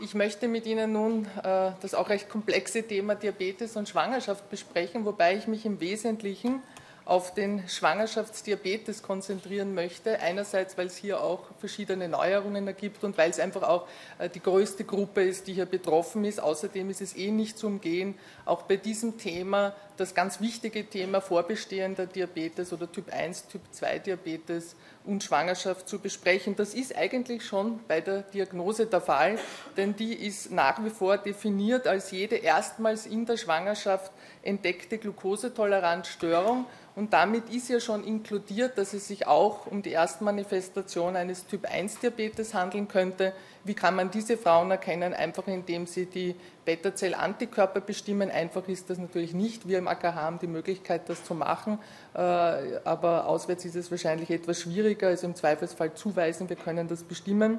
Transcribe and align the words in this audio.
Ich 0.00 0.14
möchte 0.14 0.48
mit 0.48 0.66
Ihnen 0.66 0.92
nun 0.92 1.26
äh, 1.44 1.70
das 1.80 1.94
auch 1.94 2.08
recht 2.08 2.28
komplexe 2.28 2.82
Thema 2.82 3.14
Diabetes 3.14 3.76
und 3.76 3.88
Schwangerschaft 3.88 4.50
besprechen, 4.50 5.04
wobei 5.04 5.36
ich 5.36 5.46
mich 5.46 5.64
im 5.64 5.78
Wesentlichen 5.78 6.62
auf 7.04 7.32
den 7.34 7.68
Schwangerschaftsdiabetes 7.68 9.02
konzentrieren 9.02 9.72
möchte. 9.72 10.18
Einerseits, 10.18 10.76
weil 10.76 10.86
es 10.86 10.96
hier 10.96 11.22
auch 11.22 11.44
verschiedene 11.60 12.08
Neuerungen 12.08 12.66
ergibt 12.66 13.04
und 13.04 13.16
weil 13.18 13.30
es 13.30 13.38
einfach 13.38 13.62
auch 13.62 13.86
äh, 14.18 14.28
die 14.28 14.40
größte 14.40 14.82
Gruppe 14.82 15.22
ist, 15.22 15.46
die 15.46 15.52
hier 15.52 15.66
betroffen 15.66 16.24
ist. 16.24 16.40
Außerdem 16.40 16.90
ist 16.90 17.00
es 17.00 17.14
eh 17.16 17.30
nicht 17.30 17.56
zu 17.56 17.68
umgehen, 17.68 18.16
auch 18.46 18.62
bei 18.62 18.76
diesem 18.76 19.16
Thema 19.16 19.76
das 19.96 20.16
ganz 20.16 20.40
wichtige 20.40 20.84
Thema 20.86 21.20
vorbestehender 21.20 22.06
Diabetes 22.06 22.72
oder 22.72 22.90
Typ 22.90 23.12
1, 23.12 23.46
Typ 23.46 23.60
2 23.70 24.00
Diabetes 24.00 24.74
und 25.04 25.22
Schwangerschaft 25.22 25.88
zu 25.88 25.98
besprechen. 25.98 26.56
Das 26.56 26.74
ist 26.74 26.96
eigentlich 26.96 27.44
schon 27.44 27.80
bei 27.86 28.00
der 28.00 28.22
Diagnose 28.22 28.86
der 28.86 29.00
Fall, 29.00 29.38
denn 29.76 29.94
die 29.94 30.14
ist 30.14 30.50
nach 30.50 30.82
wie 30.84 30.90
vor 30.90 31.18
definiert 31.18 31.86
als 31.86 32.10
jede 32.10 32.36
erstmals 32.36 33.06
in 33.06 33.26
der 33.26 33.36
Schwangerschaft 33.36 34.12
entdeckte 34.42 34.98
Glukosetoleranzstörung 34.98 36.66
und 36.96 37.12
damit 37.12 37.50
ist 37.50 37.68
ja 37.68 37.80
schon 37.80 38.04
inkludiert, 38.04 38.78
dass 38.78 38.94
es 38.94 39.08
sich 39.08 39.26
auch 39.26 39.66
um 39.66 39.82
die 39.82 39.90
Erstmanifestation 39.90 41.16
eines 41.16 41.46
Typ-1-Diabetes 41.46 42.54
handeln 42.54 42.86
könnte. 42.86 43.32
Wie 43.64 43.74
kann 43.74 43.96
man 43.96 44.10
diese 44.10 44.36
Frauen 44.36 44.70
erkennen? 44.70 45.14
Einfach 45.14 45.46
indem 45.46 45.86
sie 45.86 46.06
die 46.06 46.36
Beta-Zell-Antikörper 46.64 47.80
bestimmen. 47.80 48.30
Einfach 48.30 48.68
ist 48.68 48.90
das 48.90 48.98
natürlich 48.98 49.32
nicht. 49.32 49.66
Wir 49.66 49.78
im 49.78 49.88
AKH 49.88 50.14
haben 50.14 50.38
die 50.38 50.46
Möglichkeit, 50.46 51.08
das 51.08 51.24
zu 51.24 51.34
machen, 51.34 51.78
äh, 52.14 52.18
aber 52.18 53.26
auswärts 53.26 53.64
ist 53.64 53.74
es 53.74 53.90
wahrscheinlich 53.90 54.30
etwas 54.30 54.60
schwieriger. 54.60 55.08
Also 55.08 55.26
im 55.26 55.34
Zweifelsfall 55.34 55.94
zuweisen, 55.94 56.48
wir 56.48 56.56
können 56.56 56.88
das 56.88 57.02
bestimmen. 57.02 57.58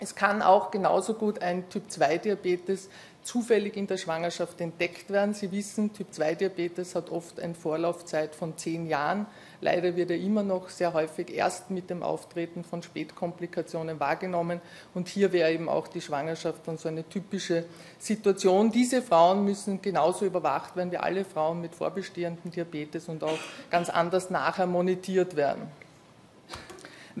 Es 0.00 0.14
kann 0.14 0.42
auch 0.42 0.70
genauso 0.70 1.14
gut 1.14 1.42
ein 1.42 1.68
Typ-2-Diabetes 1.68 2.88
zufällig 3.24 3.76
in 3.76 3.86
der 3.86 3.98
Schwangerschaft 3.98 4.60
entdeckt 4.60 5.10
werden. 5.10 5.34
Sie 5.34 5.52
wissen, 5.52 5.92
Typ-2-Diabetes 5.92 6.94
hat 6.94 7.10
oft 7.10 7.40
eine 7.40 7.54
Vorlaufzeit 7.54 8.34
von 8.34 8.56
zehn 8.56 8.86
Jahren. 8.86 9.26
Leider 9.60 9.96
wird 9.96 10.10
er 10.10 10.16
immer 10.16 10.42
noch 10.42 10.68
sehr 10.68 10.94
häufig 10.94 11.34
erst 11.34 11.70
mit 11.70 11.90
dem 11.90 12.02
Auftreten 12.02 12.64
von 12.64 12.82
Spätkomplikationen 12.82 14.00
wahrgenommen. 14.00 14.60
Und 14.94 15.08
hier 15.08 15.32
wäre 15.32 15.52
eben 15.52 15.68
auch 15.68 15.88
die 15.88 16.00
Schwangerschaft 16.00 16.66
dann 16.66 16.78
so 16.78 16.88
eine 16.88 17.06
typische 17.06 17.64
Situation. 17.98 18.70
Diese 18.70 19.02
Frauen 19.02 19.44
müssen 19.44 19.82
genauso 19.82 20.24
überwacht 20.24 20.76
werden 20.76 20.92
wie 20.92 20.98
alle 20.98 21.24
Frauen 21.24 21.60
mit 21.60 21.74
vorbestehendem 21.74 22.50
Diabetes 22.50 23.08
und 23.08 23.24
auch 23.24 23.38
ganz 23.70 23.90
anders 23.90 24.30
nachher 24.30 24.66
monitiert 24.66 25.36
werden. 25.36 25.68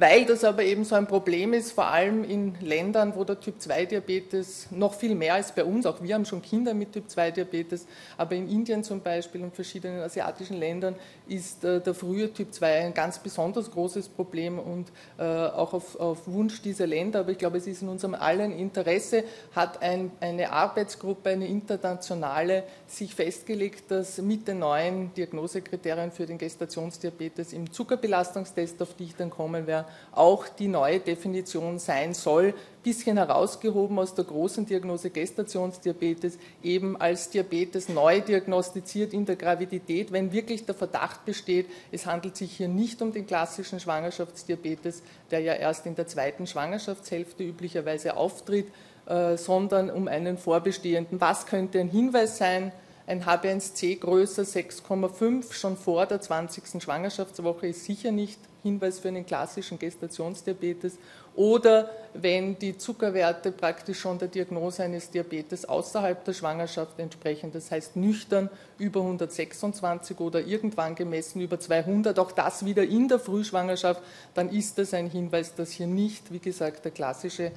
Weil 0.00 0.26
das 0.26 0.44
aber 0.44 0.62
eben 0.62 0.84
so 0.84 0.94
ein 0.94 1.08
Problem 1.08 1.52
ist, 1.52 1.72
vor 1.72 1.88
allem 1.88 2.22
in 2.22 2.54
Ländern, 2.60 3.16
wo 3.16 3.24
der 3.24 3.40
Typ-2-Diabetes 3.40 4.68
noch 4.70 4.94
viel 4.94 5.16
mehr 5.16 5.34
als 5.34 5.50
bei 5.50 5.64
uns, 5.64 5.86
auch 5.86 6.00
wir 6.00 6.14
haben 6.14 6.24
schon 6.24 6.40
Kinder 6.40 6.72
mit 6.72 6.92
Typ-2-Diabetes, 6.92 7.84
aber 8.16 8.36
in 8.36 8.48
Indien 8.48 8.84
zum 8.84 9.00
Beispiel 9.00 9.42
und 9.42 9.56
verschiedenen 9.56 10.00
asiatischen 10.00 10.56
Ländern 10.56 10.94
ist 11.26 11.64
äh, 11.64 11.80
der 11.80 11.94
frühe 11.94 12.32
Typ-2 12.32 12.62
ein 12.64 12.94
ganz 12.94 13.18
besonders 13.18 13.72
großes 13.72 14.08
Problem 14.10 14.60
und 14.60 14.86
äh, 15.18 15.24
auch 15.24 15.72
auf, 15.72 15.98
auf, 15.98 16.28
Wunsch 16.28 16.62
dieser 16.62 16.86
Länder, 16.86 17.18
aber 17.18 17.32
ich 17.32 17.38
glaube, 17.38 17.58
es 17.58 17.66
ist 17.66 17.82
in 17.82 17.88
unserem 17.88 18.14
allen 18.14 18.56
Interesse, 18.56 19.24
hat 19.56 19.82
ein, 19.82 20.12
eine 20.20 20.52
Arbeitsgruppe, 20.52 21.30
eine 21.30 21.48
internationale, 21.48 22.62
sich 22.86 23.16
festgelegt, 23.16 23.90
dass 23.90 24.18
mit 24.18 24.46
den 24.46 24.60
neuen 24.60 25.12
Diagnosekriterien 25.14 26.12
für 26.12 26.26
den 26.26 26.38
Gestationsdiabetes 26.38 27.52
im 27.52 27.72
Zuckerbelastungstest, 27.72 28.80
auf 28.80 28.94
die 28.94 29.04
ich 29.04 29.16
dann 29.16 29.30
kommen 29.30 29.66
werde, 29.66 29.87
auch 30.12 30.48
die 30.48 30.68
neue 30.68 31.00
Definition 31.00 31.78
sein 31.78 32.14
soll, 32.14 32.54
bisschen 32.82 33.18
herausgehoben 33.18 33.98
aus 33.98 34.14
der 34.14 34.24
großen 34.24 34.64
Diagnose 34.64 35.10
Gestationsdiabetes, 35.10 36.38
eben 36.62 36.98
als 36.98 37.28
Diabetes 37.28 37.88
neu 37.88 38.20
diagnostiziert 38.20 39.12
in 39.12 39.26
der 39.26 39.36
Gravidität, 39.36 40.10
wenn 40.12 40.32
wirklich 40.32 40.64
der 40.64 40.74
Verdacht 40.74 41.24
besteht, 41.24 41.66
es 41.92 42.06
handelt 42.06 42.36
sich 42.36 42.56
hier 42.56 42.68
nicht 42.68 43.02
um 43.02 43.12
den 43.12 43.26
klassischen 43.26 43.78
Schwangerschaftsdiabetes, 43.78 45.02
der 45.30 45.40
ja 45.40 45.54
erst 45.54 45.86
in 45.86 45.96
der 45.96 46.06
zweiten 46.06 46.46
Schwangerschaftshälfte 46.46 47.44
üblicherweise 47.44 48.16
auftritt, 48.16 48.68
äh, 49.06 49.36
sondern 49.36 49.90
um 49.90 50.08
einen 50.08 50.38
vorbestehenden. 50.38 51.20
Was 51.20 51.46
könnte 51.46 51.80
ein 51.80 51.90
Hinweis 51.90 52.38
sein? 52.38 52.72
Ein 53.08 53.24
HB1C 53.24 54.00
größer 54.00 54.42
6,5 54.42 55.54
schon 55.54 55.78
vor 55.78 56.04
der 56.04 56.20
20. 56.20 56.82
Schwangerschaftswoche 56.82 57.68
ist 57.68 57.86
sicher 57.86 58.12
nicht 58.12 58.38
Hinweis 58.62 58.98
für 58.98 59.08
einen 59.08 59.24
klassischen 59.24 59.78
Gestationsdiabetes 59.78 60.98
oder 61.34 61.88
wenn 62.12 62.58
die 62.58 62.76
Zuckerwerte 62.76 63.50
praktisch 63.50 64.00
schon 64.00 64.18
der 64.18 64.28
Diagnose 64.28 64.82
eines 64.82 65.08
Diabetes 65.08 65.64
außerhalb 65.64 66.22
der 66.22 66.34
Schwangerschaft 66.34 66.98
entsprechen, 66.98 67.50
das 67.50 67.70
heißt 67.70 67.96
nüchtern 67.96 68.50
über 68.76 69.00
126 69.00 70.20
oder 70.20 70.42
irgendwann 70.42 70.94
gemessen 70.94 71.40
über 71.40 71.58
200, 71.58 72.18
auch 72.18 72.32
das 72.32 72.66
wieder 72.66 72.84
in 72.84 73.08
der 73.08 73.18
Frühschwangerschaft, 73.18 74.02
dann 74.34 74.50
ist 74.50 74.76
das 74.76 74.92
ein 74.92 75.08
Hinweis, 75.08 75.54
dass 75.54 75.70
hier 75.70 75.86
nicht, 75.86 76.30
wie 76.30 76.40
gesagt, 76.40 76.84
der 76.84 76.92
klassische 76.92 77.52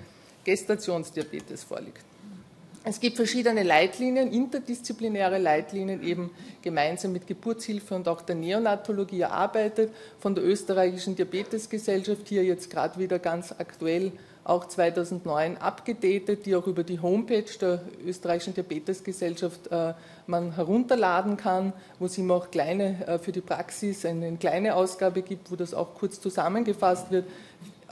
Gestationsdiabetes 0.45 1.65
vorliegt. 1.65 2.05
Es 2.83 2.99
gibt 2.99 3.17
verschiedene 3.17 3.61
Leitlinien, 3.61 4.31
interdisziplinäre 4.31 5.37
Leitlinien, 5.37 6.01
eben 6.01 6.31
gemeinsam 6.63 7.11
mit 7.11 7.27
Geburtshilfe 7.27 7.93
und 7.93 8.07
auch 8.07 8.23
der 8.23 8.33
Neonatologie 8.33 9.21
erarbeitet, 9.21 9.91
von 10.19 10.33
der 10.33 10.43
österreichischen 10.43 11.15
Diabetesgesellschaft, 11.15 12.27
hier 12.27 12.43
jetzt 12.43 12.71
gerade 12.71 12.97
wieder 12.97 13.19
ganz 13.19 13.53
aktuell 13.55 14.11
auch 14.43 14.67
2009 14.67 15.57
abgedatet, 15.57 16.47
die 16.47 16.55
auch 16.55 16.65
über 16.65 16.83
die 16.83 16.99
Homepage 16.99 17.45
der 17.61 17.83
österreichischen 18.03 18.55
Diabetesgesellschaft 18.55 19.67
äh, 19.67 19.93
man 20.25 20.55
herunterladen 20.55 21.37
kann, 21.37 21.73
wo 21.99 22.05
es 22.07 22.17
immer 22.17 22.33
auch 22.33 22.49
kleine, 22.49 23.05
äh, 23.05 23.19
für 23.19 23.31
die 23.31 23.41
Praxis 23.41 24.05
eine 24.05 24.37
kleine 24.37 24.75
Ausgabe 24.75 25.21
gibt, 25.21 25.51
wo 25.51 25.55
das 25.55 25.75
auch 25.75 25.93
kurz 25.93 26.19
zusammengefasst 26.19 27.11
wird. 27.11 27.25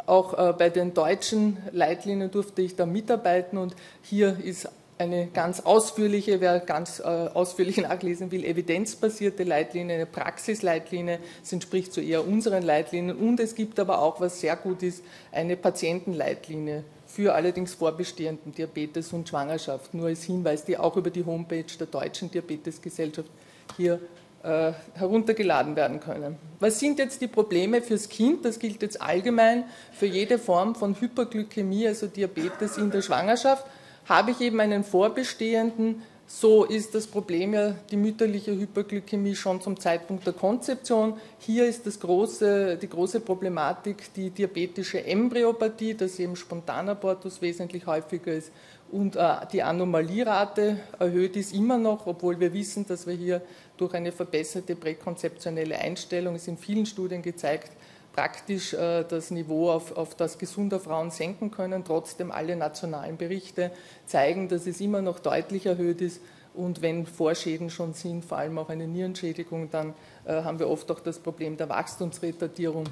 Auch 0.07 0.33
äh, 0.33 0.53
bei 0.53 0.72
den 0.72 0.95
deutschen 0.95 1.57
Leitlinien 1.72 2.31
durfte 2.31 2.63
ich 2.63 2.75
da 2.75 2.88
mitarbeiten 2.88 3.59
und 3.59 3.75
hier 4.01 4.35
ist 4.44 4.67
eine 4.99 5.27
ganz 5.27 5.61
ausführliche, 5.61 6.41
wer 6.41 6.59
ganz 6.59 6.99
äh, 6.99 7.03
ausführlich 7.03 7.77
nachlesen 7.81 8.31
will, 8.31 8.43
evidenzbasierte 8.43 9.45
Leitlinie, 9.45 9.95
eine 9.95 10.05
Praxisleitlinie, 10.05 11.19
es 11.41 11.53
entspricht 11.53 11.93
so 11.93 12.01
eher 12.01 12.27
unseren 12.27 12.63
Leitlinien 12.63 13.15
und 13.15 13.39
es 13.39 13.55
gibt 13.55 13.79
aber 13.79 14.01
auch, 14.01 14.19
was 14.19 14.41
sehr 14.41 14.57
gut 14.57 14.83
ist, 14.83 15.01
eine 15.31 15.55
Patientenleitlinie 15.55 16.83
für 17.07 17.33
allerdings 17.33 17.73
vorbestehenden 17.73 18.53
Diabetes 18.53 19.13
und 19.13 19.27
Schwangerschaft. 19.27 19.93
Nur 19.93 20.07
als 20.07 20.23
Hinweis, 20.23 20.65
die 20.65 20.77
auch 20.77 20.95
über 20.97 21.09
die 21.09 21.25
Homepage 21.25 21.66
der 21.79 21.87
Deutschen 21.87 22.29
Diabetesgesellschaft 22.29 23.29
hier 23.77 24.01
äh, 24.43 24.73
heruntergeladen 24.95 25.77
werden 25.77 26.01
können. 26.01 26.37
Was 26.59 26.79
sind 26.79 26.99
jetzt 26.99 27.21
die 27.21 27.27
Probleme 27.27 27.81
fürs 27.81 28.09
Kind? 28.09 28.43
Das 28.43 28.59
gilt 28.59 28.81
jetzt 28.81 29.01
allgemein 29.01 29.63
für 29.93 30.05
jede 30.07 30.37
Form 30.37 30.75
von 30.75 30.99
Hyperglykämie, 30.99 31.87
also 31.87 32.07
Diabetes 32.07 32.77
in 32.77 32.91
der 32.91 33.01
Schwangerschaft 33.01 33.66
habe 34.09 34.31
ich 34.31 34.42
eben 34.42 34.59
einen 34.59 34.84
vorbestehenden, 34.84 36.02
so 36.25 36.64
ist 36.64 36.94
das 36.94 37.08
Problem 37.08 37.53
ja 37.56 37.74
die 37.90 37.97
mütterliche 37.97 38.52
Hyperglykämie 38.52 39.36
schon 39.36 39.62
zum 39.62 39.80
Zeitpunkt 39.80 40.28
der 40.28 40.34
Konzeption. 40.34 41.16
Hier 41.40 41.66
ist 41.66 41.88
das 41.88 42.00
große, 42.00 42.78
die 42.78 42.88
große 42.90 43.20
Problematik 43.22 44.14
die 44.14 44.30
diabetische 44.30 45.03
Embryopathie, 45.03 45.96
dass 45.96 46.20
eben 46.20 46.36
Spontanabortus 46.36 47.42
wesentlich 47.42 47.88
häufiger 47.88 48.34
ist 48.34 48.52
und 48.92 49.16
äh, 49.16 49.36
die 49.52 49.62
Anomalierate 49.62 50.80
erhöht 50.97 51.36
ist 51.36 51.53
immer 51.53 51.78
noch, 51.78 52.08
obwohl 52.08 52.40
wir 52.40 52.53
wissen, 52.53 52.86
dass 52.88 53.06
wir 53.06 53.14
hier 53.14 53.41
durch 53.78 53.94
eine 53.94 54.12
verbesserte 54.12 54.76
präkonzeptionelle 54.76 55.78
Einstellung, 55.78 56.36
es 56.36 56.47
in 56.47 56.58
vielen 56.58 56.86
Studien 56.86 57.22
gezeigt, 57.22 57.72
praktisch 58.19 58.74
äh, 58.74 59.06
das 59.06 59.31
Niveau 59.31 59.72
auf, 59.72 59.96
auf 59.96 60.13
das 60.13 60.38
gesunder 60.38 60.81
Frauen 60.81 61.09
senken 61.09 61.52
können. 61.52 61.85
Trotzdem 61.85 62.31
alle 62.34 62.57
nationalen 62.57 63.16
Berichte 63.16 63.72
zeigen, 64.06 64.49
dass 64.49 64.67
es 64.67 64.82
immer 64.82 65.02
noch 65.02 65.20
deutlich 65.20 65.66
erhöht 65.66 66.02
ist. 66.02 66.20
Und 66.53 66.82
wenn 66.82 67.05
Vorschäden 67.05 67.70
schon 67.70 67.93
sind, 67.93 68.26
vor 68.26 68.38
allem 68.38 68.58
auch 68.58 68.67
eine 68.67 68.88
Nierenschädigung, 68.88 69.72
dann 69.72 69.93
äh, 70.26 70.43
haben 70.43 70.59
wir 70.59 70.67
oft 70.67 70.91
auch 70.91 70.99
das 70.99 71.20
Problem 71.20 71.55
der 71.55 71.70
Wachstumsretardierung 71.70 72.88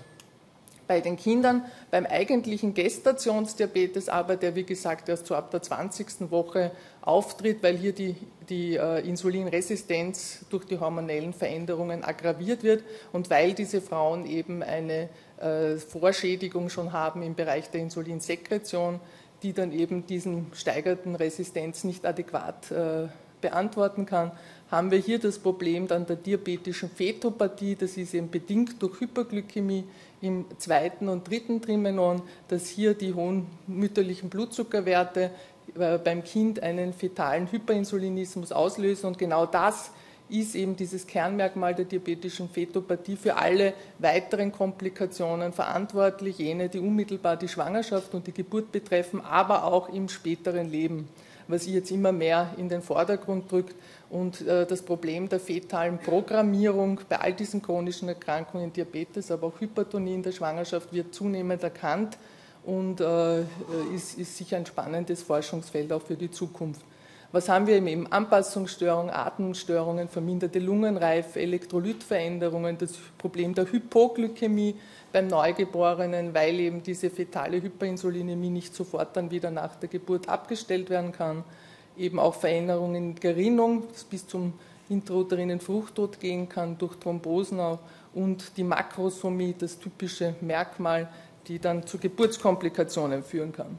bei 0.88 1.01
den 1.01 1.18
Kindern. 1.18 1.66
Beim 1.92 2.06
eigentlichen 2.06 2.74
Gestationsdiabetes 2.74 4.10
aber, 4.10 4.36
der 4.38 4.56
wie 4.56 4.63
gesagt 4.63 5.10
erst 5.10 5.28
so 5.28 5.36
ab 5.36 5.51
der 5.51 5.62
20. 5.62 6.31
Woche 6.31 6.72
auftritt, 7.01 7.62
weil 7.62 7.78
hier 7.78 7.94
die, 7.94 8.16
die 8.50 8.75
äh, 8.75 9.07
Insulinresistenz 9.07 10.45
durch 10.50 10.66
die 10.66 10.80
hormonellen 10.80 11.34
Veränderungen 11.34 12.04
aggraviert 12.04 12.63
wird 12.63 12.84
und 13.12 13.30
weil 13.30 13.54
diese 13.54 13.81
Frauen 13.81 14.25
eben 14.25 14.63
eine 14.63 15.10
äh, 15.39 15.78
Vorschädigung 15.78 16.69
schon 16.69 16.94
haben 16.94 17.22
im 17.22 17.36
Bereich 17.36 17.69
der 17.69 17.81
Insulinsekretion, 17.81 19.00
die 19.44 19.54
dann 19.54 19.72
eben 19.72 20.07
diesen 20.07 20.48
steigerten 20.54 21.16
Resistenz 21.16 21.84
nicht 21.84 22.06
adäquat 22.06 22.72
äh, 22.72 23.07
beantworten 23.42 24.06
kann, 24.06 24.31
haben 24.69 24.92
wir 24.92 25.00
hier 25.00 25.19
das 25.19 25.40
Problem 25.40 25.88
dann 25.88 26.06
der 26.06 26.18
diabetischen 26.18 26.90
Fetopathie. 26.90 27.75
Das 27.75 27.98
ist 27.98 28.14
eben 28.14 28.30
bedingt 28.30 28.81
durch 28.81 29.00
Hyperglykämie 29.00 29.86
im 30.22 30.46
zweiten 30.58 31.08
und 31.10 31.30
dritten 31.30 31.62
Trimenon, 31.62 32.22
dass 32.48 32.68
hier 32.68 32.94
die 32.94 33.14
hohen 33.14 33.48
mütterlichen 33.68 34.30
Blutzuckerwerte 34.30 35.31
äh, 35.78 35.98
beim 35.98 36.24
Kind 36.24 36.62
einen 36.62 36.94
fetalen 36.94 37.52
Hyperinsulinismus 37.52 38.52
auslösen. 38.52 39.08
Und 39.08 39.18
genau 39.18 39.46
das 39.46 39.92
ist 40.30 40.56
eben 40.56 40.75
dieses 40.75 41.08
Kernmerkmal 41.08 41.74
der 41.74 41.86
diabetischen 41.86 42.50
Fetopathie 42.50 43.16
für 43.16 43.38
alle 43.38 43.74
weiteren 44.00 44.52
Komplikationen 44.52 45.54
verantwortlich, 45.54 46.40
jene, 46.40 46.68
die 46.68 46.80
unmittelbar 46.80 47.38
die 47.38 47.48
Schwangerschaft 47.48 48.13
und 48.13 48.28
die 48.28 48.34
Geburt 48.34 48.72
betreffen, 48.72 49.22
aber 49.22 49.63
auch 49.63 49.90
im 49.90 50.10
späteren 50.10 50.70
Leben, 50.70 51.08
was 51.48 51.63
sich 51.63 51.74
jetzt 51.74 51.92
immer 51.92 52.12
mehr 52.12 52.54
in 52.58 52.68
den 52.68 52.81
Vordergrund 52.81 53.50
drückt. 53.50 53.75
Und 54.09 54.45
äh, 54.48 54.65
das 54.65 54.81
Problem 54.81 55.27
der 55.27 55.39
fetalen 55.39 55.98
Programmierung 56.00 57.01
bei 57.09 57.19
all 57.19 57.33
diesen 57.33 57.62
chronischen 57.62 58.07
Erkrankungen, 58.07 58.71
Diabetes, 58.71 59.31
aber 59.31 59.48
auch 59.48 59.59
Hypertonie 59.59 60.13
in 60.13 60.24
der 60.24 60.31
Schwangerschaft 60.31 60.94
wird 60.94 61.13
zunehmend 61.13 61.62
erkannt 61.63 62.18
und 62.65 63.01
äh, 63.01 63.42
ist, 63.94 64.18
ist 64.18 64.38
sicher 64.38 64.57
ein 64.57 64.65
spannendes 64.65 65.24
Forschungsfeld 65.24 65.92
auch 65.92 66.01
für 66.01 66.15
die 66.15 66.31
Zukunft. 66.31 66.81
Was 67.33 67.50
haben 67.50 67.68
wir 67.68 67.75
eben? 67.75 68.09
Anpassungsstörungen, 68.09 69.13
Atmungsstörungen, 69.13 70.07
verminderte 70.07 70.60
Lungenreife, 70.60 71.42
Elektrolytveränderungen, 71.42 72.77
das 72.77 72.94
Problem 73.18 73.53
der 73.53 73.69
Hypoglykämie 73.69 74.75
beim 75.12 75.27
Neugeborenen, 75.27 76.33
weil 76.33 76.57
eben 76.60 76.81
diese 76.81 77.10
fetale 77.10 77.62
Hyperinsulinämie 77.62 78.50
nicht 78.50 78.74
sofort 78.74 79.18
dann 79.18 79.30
wieder 79.30 79.51
nach 79.51 79.75
der 79.75 79.89
Geburt 79.89 80.30
abgestellt 80.30 80.89
werden 80.89 81.12
kann. 81.12 81.44
Eben 81.98 82.20
auch 82.20 82.36
Veränderungen 82.36 82.96
in 82.96 83.16
Gerinnung, 83.16 83.84
bis 84.10 84.28
zum 84.28 84.54
intrauterinen 84.90 85.60
Fruchttod 85.60 86.20
gehen 86.20 86.48
kann 86.48 86.78
durch 86.78 86.96
Thrombosen 86.96 87.60
auch, 87.60 87.80
und 88.14 88.58
die 88.58 88.64
Makrosomie, 88.64 89.56
das 89.58 89.78
typische 89.78 90.36
Merkmal, 90.42 91.10
die 91.48 91.60
dann 91.60 91.86
zu 91.86 91.98
Geburtskomplikationen 91.98 93.24
führen 93.24 93.54
kann. 93.54 93.78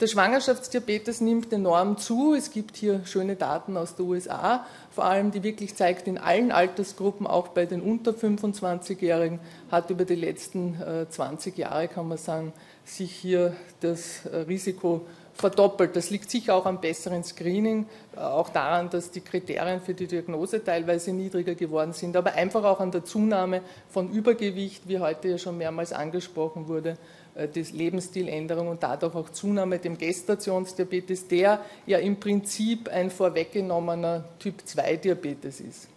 Der 0.00 0.06
Schwangerschaftsdiabetes 0.06 1.20
nimmt 1.20 1.52
enorm 1.52 1.98
zu. 1.98 2.32
Es 2.32 2.52
gibt 2.52 2.76
hier 2.76 3.04
schöne 3.04 3.34
Daten 3.34 3.76
aus 3.76 3.96
den 3.96 4.06
USA, 4.06 4.64
vor 4.92 5.04
allem 5.04 5.32
die 5.32 5.42
wirklich 5.42 5.74
zeigt, 5.74 6.06
in 6.06 6.18
allen 6.18 6.52
Altersgruppen, 6.52 7.26
auch 7.26 7.48
bei 7.48 7.66
den 7.66 7.80
unter 7.80 8.12
25-Jährigen, 8.12 9.40
hat 9.72 9.90
über 9.90 10.04
die 10.04 10.14
letzten 10.14 10.76
20 11.10 11.58
äh, 11.58 11.62
Jahre, 11.62 11.88
kann 11.88 12.06
man 12.06 12.16
sagen, 12.16 12.52
sich 12.84 13.10
hier 13.10 13.56
das 13.80 14.24
äh, 14.26 14.36
Risiko 14.36 15.04
verdoppelt. 15.38 15.94
Das 15.94 16.10
liegt 16.10 16.30
sicher 16.30 16.54
auch 16.54 16.66
am 16.66 16.80
besseren 16.80 17.22
Screening, 17.22 17.86
äh, 18.16 18.20
auch 18.20 18.50
daran, 18.50 18.90
dass 18.90 19.10
die 19.10 19.20
Kriterien 19.20 19.80
für 19.80 19.94
die 19.94 20.06
Diagnose 20.06 20.62
teilweise 20.62 21.12
niedriger 21.12 21.54
geworden 21.54 21.92
sind, 21.92 22.16
aber 22.16 22.34
einfach 22.34 22.64
auch 22.64 22.80
an 22.80 22.90
der 22.90 23.04
Zunahme 23.04 23.62
von 23.88 24.10
Übergewicht, 24.10 24.88
wie 24.88 24.98
heute 24.98 25.28
ja 25.28 25.38
schon 25.38 25.56
mehrmals 25.56 25.92
angesprochen 25.92 26.68
wurde, 26.68 26.98
äh, 27.34 27.46
die 27.46 27.62
Lebensstiländerung 27.62 28.68
und 28.68 28.82
dadurch 28.82 29.14
auch 29.14 29.30
Zunahme 29.30 29.78
dem 29.78 29.96
Gestationsdiabetes, 29.96 31.28
der 31.28 31.60
ja 31.86 31.98
im 31.98 32.18
Prinzip 32.18 32.88
ein 32.88 33.10
vorweggenommener 33.10 34.24
Typ-2-Diabetes 34.40 35.60
ist. 35.60 35.88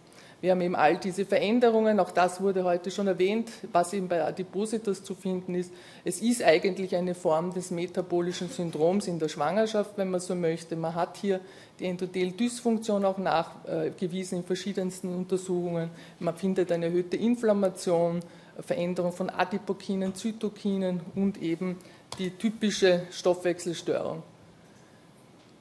Wir 0.42 0.50
haben 0.50 0.60
eben 0.60 0.74
all 0.74 0.96
diese 0.96 1.24
Veränderungen, 1.24 2.00
auch 2.00 2.10
das 2.10 2.40
wurde 2.40 2.64
heute 2.64 2.90
schon 2.90 3.06
erwähnt, 3.06 3.48
was 3.70 3.92
eben 3.92 4.08
bei 4.08 4.24
Adipositas 4.24 5.04
zu 5.04 5.14
finden 5.14 5.54
ist. 5.54 5.72
Es 6.04 6.20
ist 6.20 6.42
eigentlich 6.42 6.96
eine 6.96 7.14
Form 7.14 7.54
des 7.54 7.70
metabolischen 7.70 8.48
Syndroms 8.48 9.06
in 9.06 9.20
der 9.20 9.28
Schwangerschaft, 9.28 9.92
wenn 9.96 10.10
man 10.10 10.18
so 10.18 10.34
möchte. 10.34 10.74
Man 10.74 10.96
hat 10.96 11.16
hier 11.16 11.38
die 11.78 11.84
Endothel-Dysfunktion 11.84 13.04
auch 13.04 13.18
nachgewiesen 13.18 14.38
in 14.38 14.44
verschiedensten 14.44 15.14
Untersuchungen. 15.14 15.90
Man 16.18 16.34
findet 16.34 16.72
eine 16.72 16.86
erhöhte 16.86 17.16
Inflammation, 17.16 18.18
Veränderung 18.58 19.12
von 19.12 19.30
Adipokinen, 19.30 20.12
Zytokinen 20.12 21.02
und 21.14 21.40
eben 21.40 21.78
die 22.18 22.30
typische 22.30 23.02
Stoffwechselstörung. 23.12 24.24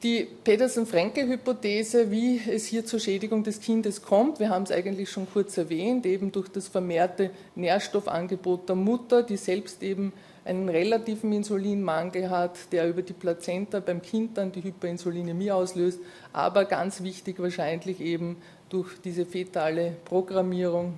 Die 0.03 0.27
Petersen-Frenkel-Hypothese, 0.44 2.09
wie 2.09 2.42
es 2.50 2.65
hier 2.65 2.83
zur 2.83 3.00
Schädigung 3.00 3.44
des 3.44 3.59
Kindes 3.62 4.01
kommt, 4.01 4.39
wir 4.39 4.50
haben 4.50 4.63
es 4.63 4.71
eigentlich 4.71 5.12
schon 5.12 5.27
kurz 5.31 5.56
erwähnt, 5.57 6.07
eben 6.07 6.31
durch 6.31 6.50
das 6.50 6.68
vermehrte 6.68 7.30
Nährstoffangebot 7.53 8.68
der 8.68 8.75
Mutter, 8.75 9.21
die 9.21 9.38
selbst 9.38 9.83
eben 9.83 10.12
einen 10.44 10.69
relativen 10.69 11.31
Insulinmangel 11.31 12.31
hat, 12.31 12.57
der 12.71 12.89
über 12.89 13.03
die 13.03 13.13
Plazenta 13.13 13.80
beim 13.80 14.01
Kind 14.01 14.39
dann 14.39 14.51
die 14.51 14.63
Hyperinsulinämie 14.63 15.51
auslöst, 15.51 16.00
aber 16.33 16.65
ganz 16.65 17.03
wichtig 17.03 17.38
wahrscheinlich 17.38 18.01
eben 18.01 18.38
durch 18.69 19.00
diese 19.03 19.27
fetale 19.27 19.98
Programmierung 20.06 20.95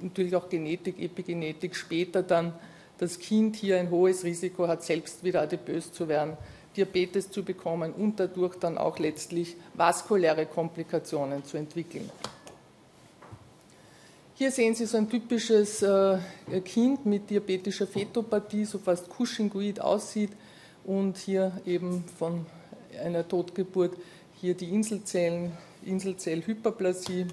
natürlich 0.00 0.34
auch 0.34 0.48
Genetik, 0.48 1.00
Epigenetik 1.00 1.76
später 1.76 2.24
dann 2.24 2.52
das 2.98 3.20
Kind 3.20 3.54
hier 3.54 3.78
ein 3.78 3.90
hohes 3.90 4.24
Risiko 4.24 4.66
hat, 4.66 4.82
selbst 4.82 5.22
wieder 5.22 5.40
adipös 5.40 5.92
zu 5.92 6.08
werden, 6.08 6.36
Diabetes 6.76 7.30
zu 7.30 7.42
bekommen 7.42 7.92
und 7.92 8.20
dadurch 8.20 8.56
dann 8.56 8.78
auch 8.78 8.98
letztlich 8.98 9.56
vaskuläre 9.74 10.46
Komplikationen 10.46 11.44
zu 11.44 11.56
entwickeln. 11.56 12.10
Hier 14.34 14.50
sehen 14.50 14.74
Sie 14.74 14.86
so 14.86 14.96
ein 14.96 15.10
typisches 15.10 15.82
äh, 15.82 16.18
Kind 16.64 17.04
mit 17.04 17.28
diabetischer 17.28 17.86
Fetopathie, 17.86 18.64
so 18.64 18.78
fast 18.78 19.06
Cushingoid 19.10 19.80
aussieht 19.80 20.30
und 20.84 21.18
hier 21.18 21.52
eben 21.66 22.04
von 22.18 22.46
einer 23.04 23.26
Totgeburt 23.26 23.92
hier 24.40 24.54
die 24.54 24.70
Inselzellen, 24.70 25.52
Inselzellhyperplasie 25.84 27.26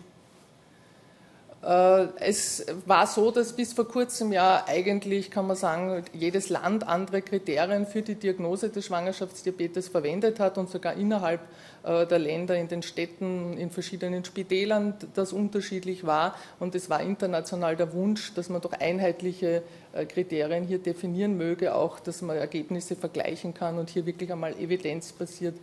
es 1.70 2.66
war 2.86 3.08
so, 3.08 3.30
dass 3.30 3.52
bis 3.52 3.74
vor 3.74 3.90
kurzem 3.90 4.32
ja 4.32 4.64
eigentlich, 4.68 5.30
kann 5.30 5.48
man 5.48 5.58
sagen, 5.58 6.04
jedes 6.14 6.48
Land 6.48 6.88
andere 6.88 7.22
Kriterien 7.22 7.86
für 7.86 8.02
die 8.02 8.16
Diagnose 8.16 8.70
des 8.70 8.86
Schwangerschaftsdiabetes 8.86 9.90
verwendet 9.90 10.40
hat 10.40 10.58
und 10.58 10.70
sogar 10.70 10.94
innerhalb 10.94 11.42
äh, 11.84 12.06
der 12.06 12.20
Länder 12.20 12.56
in 12.56 12.70
den 12.70 12.84
Städten, 12.84 13.58
in 13.58 13.70
verschiedenen 13.70 14.24
Spitälern 14.24 14.94
das 15.14 15.34
unterschiedlich 15.34 16.06
war. 16.06 16.36
Und 16.60 16.74
es 16.74 16.90
war 16.90 17.02
international 17.02 17.76
der 17.76 17.92
Wunsch, 17.92 18.34
dass 18.34 18.48
man 18.48 18.62
doch 18.62 18.72
einheitliche 18.74 19.62
äh, 19.92 20.06
Kriterien 20.06 20.64
hier 20.64 20.80
definieren 20.80 21.38
möge, 21.38 21.76
auch 21.76 22.00
dass 22.00 22.22
man 22.22 22.38
Ergebnisse 22.38 22.96
vergleichen 22.96 23.54
kann 23.54 23.78
und 23.78 23.90
hier 23.90 24.06
wirklich 24.06 24.32
einmal 24.32 24.54
evidenzbasiert 24.54 25.56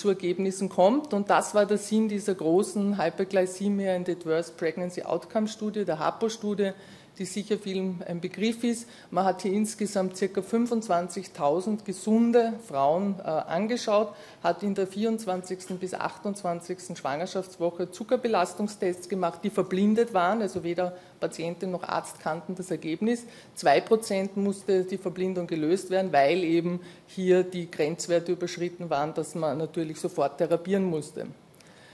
zu 0.00 0.08
Ergebnissen 0.08 0.68
kommt. 0.68 1.14
Und 1.14 1.30
das 1.30 1.54
war 1.54 1.66
der 1.66 1.78
Sinn 1.78 2.08
dieser 2.08 2.34
großen 2.34 3.00
Hyperglycemia 3.00 3.94
and 3.94 4.08
Adverse 4.08 4.52
Pregnancy 4.56 5.02
Outcome 5.02 5.46
Studie, 5.46 5.84
der 5.84 5.98
HAPO-Studie, 5.98 6.72
die 7.18 7.24
sicher 7.24 7.58
vielen 7.58 8.02
ein 8.06 8.20
Begriff 8.20 8.64
ist. 8.64 8.88
Man 9.10 9.24
hat 9.24 9.42
hier 9.42 9.52
insgesamt 9.52 10.18
ca. 10.18 10.40
25.000 10.40 11.84
gesunde 11.84 12.54
Frauen 12.66 13.16
äh, 13.18 13.22
angeschaut, 13.22 14.14
hat 14.42 14.62
in 14.62 14.74
der 14.74 14.86
24. 14.86 15.78
bis 15.78 15.94
28. 15.94 16.96
Schwangerschaftswoche 16.98 17.90
Zuckerbelastungstests 17.90 19.08
gemacht, 19.08 19.40
die 19.44 19.50
verblindet 19.50 20.14
waren, 20.14 20.40
also 20.42 20.64
weder 20.64 20.96
Patientin 21.20 21.70
noch 21.70 21.82
Arzt 21.82 22.20
kannten 22.20 22.54
das 22.54 22.70
Ergebnis. 22.70 23.24
Zwei 23.54 23.80
Prozent 23.80 24.36
musste 24.36 24.84
die 24.84 24.98
Verblindung 24.98 25.46
gelöst 25.46 25.90
werden, 25.90 26.12
weil 26.12 26.42
eben 26.44 26.80
hier 27.06 27.42
die 27.42 27.70
Grenzwerte 27.70 28.32
überschritten 28.32 28.90
waren, 28.90 29.14
dass 29.14 29.34
man 29.34 29.58
natürlich 29.58 30.00
sofort 30.00 30.38
therapieren 30.38 30.84
musste. 30.84 31.26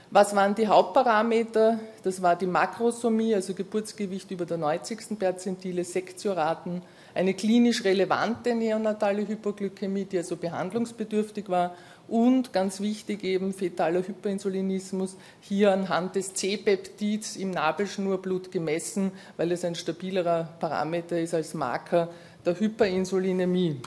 Was 0.09 0.33
waren 0.33 0.55
die 0.55 0.69
Hauptparameter? 0.69 1.79
Das 2.03 2.21
war 2.21 2.37
die 2.37 2.45
Makrosomie, 2.45 3.35
also 3.35 3.53
Geburtsgewicht 3.53 4.31
über 4.31 4.45
der 4.45 4.55
90. 4.55 5.19
Perzentile, 5.19 5.83
Sektioraten, 5.83 6.81
eine 7.13 7.33
klinisch 7.33 7.83
relevante 7.83 8.55
neonatale 8.55 9.27
Hypoglykämie, 9.27 10.05
die 10.05 10.19
also 10.19 10.37
behandlungsbedürftig 10.37 11.49
war 11.49 11.75
und 12.07 12.53
ganz 12.53 12.79
wichtig 12.79 13.25
eben 13.25 13.53
fetaler 13.53 14.01
Hyperinsulinismus, 14.01 15.17
hier 15.41 15.73
anhand 15.73 16.15
des 16.15 16.33
C-Peptids 16.33 17.35
im 17.35 17.51
Nabelschnurblut 17.51 18.49
gemessen, 18.49 19.11
weil 19.35 19.51
es 19.51 19.65
ein 19.65 19.75
stabilerer 19.75 20.47
Parameter 20.61 21.19
ist 21.19 21.33
als 21.33 21.53
Marker 21.53 22.07
der 22.45 22.57
Hyperinsulinämie. 22.57 23.81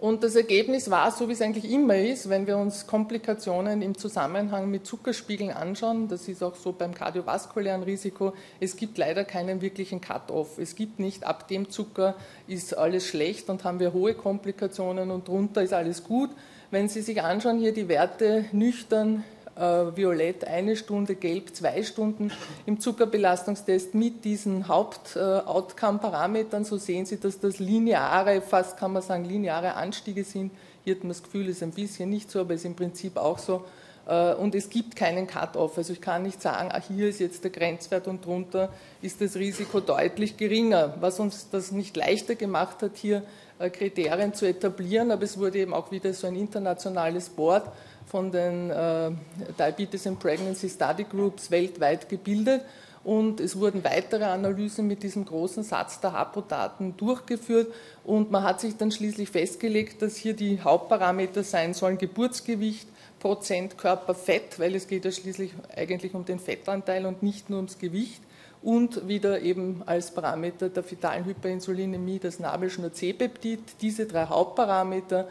Und 0.00 0.22
das 0.22 0.36
Ergebnis 0.36 0.90
war, 0.90 1.10
so 1.10 1.28
wie 1.28 1.32
es 1.32 1.42
eigentlich 1.42 1.68
immer 1.68 1.96
ist, 1.96 2.28
wenn 2.28 2.46
wir 2.46 2.56
uns 2.56 2.86
Komplikationen 2.86 3.82
im 3.82 3.98
Zusammenhang 3.98 4.70
mit 4.70 4.86
Zuckerspiegeln 4.86 5.50
anschauen, 5.50 6.06
das 6.06 6.28
ist 6.28 6.40
auch 6.40 6.54
so 6.54 6.70
beim 6.70 6.94
kardiovaskulären 6.94 7.82
Risiko, 7.82 8.32
es 8.60 8.76
gibt 8.76 8.96
leider 8.96 9.24
keinen 9.24 9.60
wirklichen 9.60 10.00
Cut-off. 10.00 10.58
Es 10.58 10.76
gibt 10.76 11.00
nicht, 11.00 11.24
ab 11.24 11.48
dem 11.48 11.68
Zucker 11.68 12.14
ist 12.46 12.78
alles 12.78 13.08
schlecht 13.08 13.50
und 13.50 13.64
haben 13.64 13.80
wir 13.80 13.92
hohe 13.92 14.14
Komplikationen 14.14 15.10
und 15.10 15.26
drunter 15.26 15.62
ist 15.62 15.72
alles 15.72 16.04
gut. 16.04 16.30
Wenn 16.70 16.88
Sie 16.88 17.02
sich 17.02 17.22
anschauen, 17.22 17.58
hier 17.58 17.72
die 17.72 17.88
Werte 17.88 18.44
nüchtern 18.52 19.24
violett 19.58 20.46
eine 20.46 20.76
Stunde, 20.76 21.14
gelb 21.16 21.54
zwei 21.54 21.82
Stunden 21.82 22.30
im 22.66 22.78
Zuckerbelastungstest 22.78 23.94
mit 23.94 24.24
diesen 24.24 24.68
Haupt-Outcome-Parametern. 24.68 26.64
So 26.64 26.76
sehen 26.76 27.06
Sie, 27.06 27.18
dass 27.18 27.40
das 27.40 27.58
lineare, 27.58 28.40
fast 28.40 28.76
kann 28.76 28.92
man 28.92 29.02
sagen, 29.02 29.24
lineare 29.24 29.74
Anstiege 29.74 30.24
sind. 30.24 30.52
Hier 30.84 30.94
hat 30.94 31.02
man 31.02 31.10
das 31.10 31.22
Gefühl, 31.22 31.48
ist 31.48 31.62
ein 31.62 31.72
bisschen 31.72 32.08
nicht 32.08 32.30
so, 32.30 32.40
aber 32.40 32.54
ist 32.54 32.64
im 32.64 32.76
Prinzip 32.76 33.16
auch 33.16 33.38
so. 33.38 33.64
Äh, 34.08 34.34
und 34.34 34.54
es 34.54 34.70
gibt 34.70 34.96
keinen 34.96 35.26
Cut-off. 35.26 35.76
Also 35.76 35.92
ich 35.92 36.00
kann 36.00 36.22
nicht 36.22 36.40
sagen, 36.40 36.70
ah, 36.72 36.80
hier 36.80 37.08
ist 37.08 37.20
jetzt 37.20 37.44
der 37.44 37.50
Grenzwert 37.50 38.08
und 38.08 38.24
drunter 38.24 38.70
ist 39.02 39.20
das 39.20 39.36
Risiko 39.36 39.80
deutlich 39.80 40.36
geringer. 40.36 40.94
Was 41.00 41.20
uns 41.20 41.50
das 41.50 41.70
nicht 41.72 41.96
leichter 41.96 42.34
gemacht 42.34 42.82
hat, 42.82 42.92
hier 42.96 43.22
äh, 43.58 43.70
Kriterien 43.70 44.34
zu 44.34 44.46
etablieren, 44.46 45.10
aber 45.10 45.24
es 45.24 45.38
wurde 45.38 45.58
eben 45.58 45.74
auch 45.74 45.90
wieder 45.90 46.14
so 46.14 46.26
ein 46.26 46.36
internationales 46.36 47.28
Board 47.28 47.70
von 48.08 48.32
den 48.32 48.70
äh, 48.70 49.10
Diabetes 49.58 50.06
and 50.06 50.18
Pregnancy 50.18 50.68
Study 50.68 51.04
Groups 51.04 51.50
weltweit 51.50 52.08
gebildet. 52.08 52.62
Und 53.04 53.40
es 53.40 53.58
wurden 53.58 53.84
weitere 53.84 54.24
Analysen 54.24 54.86
mit 54.86 55.02
diesem 55.02 55.24
großen 55.24 55.62
Satz 55.62 56.00
der 56.00 56.12
Hapodaten 56.12 56.96
durchgeführt. 56.96 57.72
Und 58.04 58.30
man 58.30 58.42
hat 58.42 58.60
sich 58.60 58.76
dann 58.76 58.90
schließlich 58.90 59.30
festgelegt, 59.30 60.02
dass 60.02 60.16
hier 60.16 60.34
die 60.34 60.60
Hauptparameter 60.60 61.44
sein 61.44 61.74
sollen 61.74 61.98
Geburtsgewicht, 61.98 62.88
Prozent 63.18 63.78
Körperfett, 63.78 64.58
weil 64.60 64.74
es 64.74 64.86
geht 64.86 65.04
ja 65.04 65.10
schließlich 65.10 65.52
eigentlich 65.74 66.14
um 66.14 66.24
den 66.24 66.38
Fettanteil 66.38 67.06
und 67.06 67.22
nicht 67.22 67.50
nur 67.50 67.58
ums 67.58 67.78
Gewicht. 67.78 68.20
Und 68.62 69.06
wieder 69.06 69.40
eben 69.40 69.82
als 69.86 70.10
Parameter 70.10 70.68
der 70.68 70.82
fetalen 70.82 71.24
Hyperinsulinämie 71.24 72.18
das 72.18 72.40
Nabelschnur-C-Peptid. 72.40 73.60
Diese 73.80 74.06
drei 74.06 74.26
Hauptparameter 74.26 75.28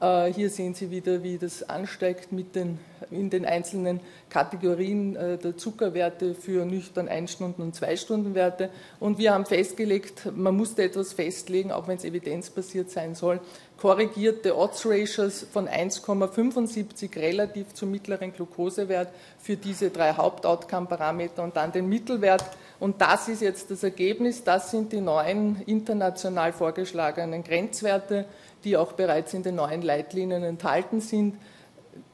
hier 0.00 0.48
sehen 0.48 0.74
Sie 0.74 0.90
wieder, 0.92 1.24
wie 1.24 1.38
das 1.38 1.68
ansteigt 1.68 2.30
mit 2.30 2.54
den, 2.54 2.78
in 3.10 3.30
den 3.30 3.44
einzelnen 3.44 3.98
Kategorien 4.30 5.16
äh, 5.16 5.38
der 5.38 5.56
Zuckerwerte 5.56 6.34
für 6.34 6.64
nüchtern 6.64 7.08
1 7.08 7.32
Stunden 7.32 7.62
und 7.62 7.74
2 7.74 7.96
Stunden 7.96 8.34
Werte. 8.34 8.70
Und 9.00 9.18
wir 9.18 9.34
haben 9.34 9.44
festgelegt, 9.44 10.30
man 10.36 10.56
musste 10.56 10.84
etwas 10.84 11.12
festlegen, 11.12 11.72
auch 11.72 11.88
wenn 11.88 11.96
es 11.96 12.04
evidenzbasiert 12.04 12.90
sein 12.90 13.16
soll, 13.16 13.40
korrigierte 13.78 14.56
Odds-Ratios 14.56 15.46
von 15.52 15.68
1,75 15.68 17.16
relativ 17.16 17.74
zum 17.74 17.90
mittleren 17.90 18.32
Glukosewert 18.32 19.08
für 19.40 19.56
diese 19.56 19.90
drei 19.90 20.12
Haupt-Outcome-Parameter 20.12 21.42
und 21.42 21.56
dann 21.56 21.72
den 21.72 21.88
Mittelwert. 21.88 22.44
Und 22.80 23.00
das 23.00 23.28
ist 23.28 23.42
jetzt 23.42 23.70
das 23.70 23.82
Ergebnis, 23.82 24.44
das 24.44 24.70
sind 24.70 24.92
die 24.92 25.00
neuen 25.00 25.62
international 25.62 26.52
vorgeschlagenen 26.52 27.42
Grenzwerte 27.42 28.26
die 28.64 28.76
auch 28.76 28.92
bereits 28.92 29.34
in 29.34 29.42
den 29.42 29.56
neuen 29.56 29.82
Leitlinien 29.82 30.42
enthalten 30.42 31.00
sind. 31.00 31.36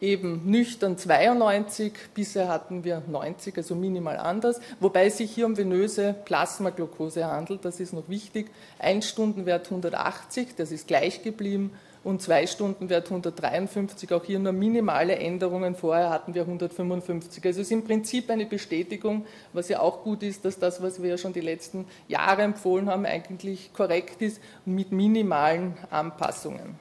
Eben 0.01 0.43
nüchtern 0.47 0.97
92, 0.97 1.93
bisher 2.15 2.49
hatten 2.49 2.85
wir 2.85 3.03
90, 3.07 3.57
also 3.57 3.75
minimal 3.75 4.17
anders, 4.17 4.61
wobei 4.81 5.07
es 5.07 5.19
sich 5.19 5.31
hier 5.31 5.47
um 5.47 5.57
venöse 5.57 6.15
Plasmaglucose 6.25 7.27
handelt, 7.27 7.65
das 7.65 7.81
ist 7.81 7.93
noch 7.93 8.09
wichtig. 8.09 8.51
Ein 8.79 9.03
Stundenwert 9.03 9.67
180, 9.67 10.57
das 10.57 10.73
ist 10.73 10.87
gleich 10.87 11.23
geblieben 11.23 11.73
und 12.05 12.21
zwei 12.21 12.47
Stunden 12.47 12.91
Wert 12.91 13.07
153, 13.07 14.13
auch 14.13 14.25
hier 14.25 14.39
nur 14.39 14.53
minimale 14.53 15.17
Änderungen. 15.17 15.75
Vorher 15.75 16.11
hatten 16.11 16.35
wir 16.35 16.43
155. 16.43 17.45
Also 17.45 17.63
es 17.63 17.67
ist 17.67 17.73
im 17.73 17.83
Prinzip 17.83 18.31
eine 18.31 18.47
Bestätigung, 18.47 19.25
was 19.55 19.69
ja 19.71 19.81
auch 19.81 20.03
gut 20.03 20.23
ist, 20.23 20.45
dass 20.45 20.59
das, 20.59 20.83
was 20.83 21.03
wir 21.03 21.11
ja 21.11 21.19
schon 21.19 21.33
die 21.33 21.41
letzten 21.41 21.87
Jahre 22.07 22.43
empfohlen 22.43 22.91
haben, 22.91 23.07
eigentlich 23.07 23.73
korrekt 23.73 24.21
ist 24.21 24.41
mit 24.67 24.93
minimalen 24.93 25.75
Anpassungen. 25.91 26.79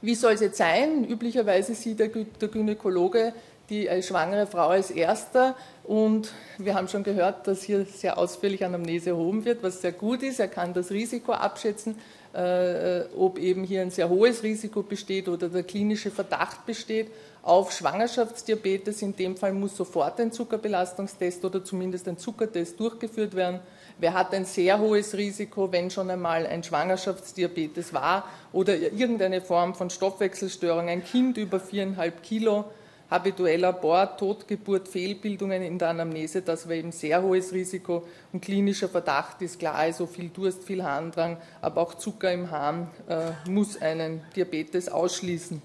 Wie 0.00 0.14
soll 0.14 0.32
es 0.32 0.40
jetzt 0.40 0.58
sein? 0.58 1.04
Üblicherweise 1.04 1.74
sieht 1.74 1.98
der, 1.98 2.08
der 2.08 2.48
Gynäkologe 2.48 3.34
die 3.70 3.88
schwangere 4.02 4.46
Frau 4.46 4.68
als 4.68 4.90
erster 4.90 5.56
und 5.84 6.32
wir 6.58 6.74
haben 6.74 6.88
schon 6.88 7.04
gehört, 7.04 7.46
dass 7.46 7.62
hier 7.62 7.86
sehr 7.86 8.18
ausführlich 8.18 8.64
Anamnese 8.64 9.10
erhoben 9.10 9.44
wird, 9.44 9.62
was 9.62 9.80
sehr 9.80 9.92
gut 9.92 10.22
ist. 10.22 10.40
Er 10.40 10.48
kann 10.48 10.74
das 10.74 10.90
Risiko 10.90 11.32
abschätzen, 11.32 11.94
äh, 11.94 11.98
ob 12.34 13.38
eben 13.38 13.64
hier 13.64 13.82
ein 13.82 13.90
sehr 13.90 14.08
hohes 14.08 14.42
Risiko 14.42 14.82
besteht 14.82 15.28
oder 15.28 15.48
der 15.48 15.62
klinische 15.64 16.10
Verdacht 16.10 16.64
besteht 16.64 17.10
auf 17.42 17.72
Schwangerschaftsdiabetes. 17.72 19.02
In 19.02 19.16
dem 19.16 19.36
Fall 19.36 19.52
muss 19.52 19.76
sofort 19.76 20.20
ein 20.20 20.32
Zuckerbelastungstest 20.32 21.44
oder 21.44 21.64
zumindest 21.64 22.08
ein 22.08 22.16
Zuckertest 22.16 22.78
durchgeführt 22.80 23.34
werden. 23.34 23.60
Wer 23.98 24.14
hat 24.14 24.32
ein 24.32 24.44
sehr 24.44 24.78
hohes 24.78 25.14
Risiko, 25.14 25.70
wenn 25.70 25.90
schon 25.90 26.08
einmal 26.08 26.46
ein 26.46 26.62
Schwangerschaftsdiabetes 26.62 27.92
war 27.92 28.24
oder 28.52 28.76
irgendeine 28.76 29.40
Form 29.40 29.74
von 29.74 29.90
Stoffwechselstörung, 29.90 30.88
ein 30.88 31.04
Kind 31.04 31.36
über 31.36 31.60
viereinhalb 31.60 32.22
Kilo, 32.22 32.64
habitueller 33.12 33.68
Abort, 33.68 34.18
Totgeburt, 34.18 34.88
Fehlbildungen 34.88 35.62
in 35.62 35.78
der 35.78 35.90
Anamnese, 35.90 36.40
das 36.40 36.66
war 36.66 36.74
eben 36.74 36.92
sehr 36.92 37.22
hohes 37.22 37.52
Risiko 37.52 38.06
und 38.32 38.40
klinischer 38.40 38.88
Verdacht 38.88 39.42
ist 39.42 39.58
klar, 39.58 39.74
also 39.74 40.06
viel 40.06 40.30
Durst, 40.30 40.64
viel 40.64 40.82
Harndrang, 40.82 41.36
aber 41.60 41.82
auch 41.82 41.94
Zucker 41.94 42.32
im 42.32 42.50
Hahn 42.50 42.88
äh, 43.08 43.50
muss 43.50 43.80
einen 43.80 44.22
Diabetes 44.34 44.88
ausschließen. 44.88 45.60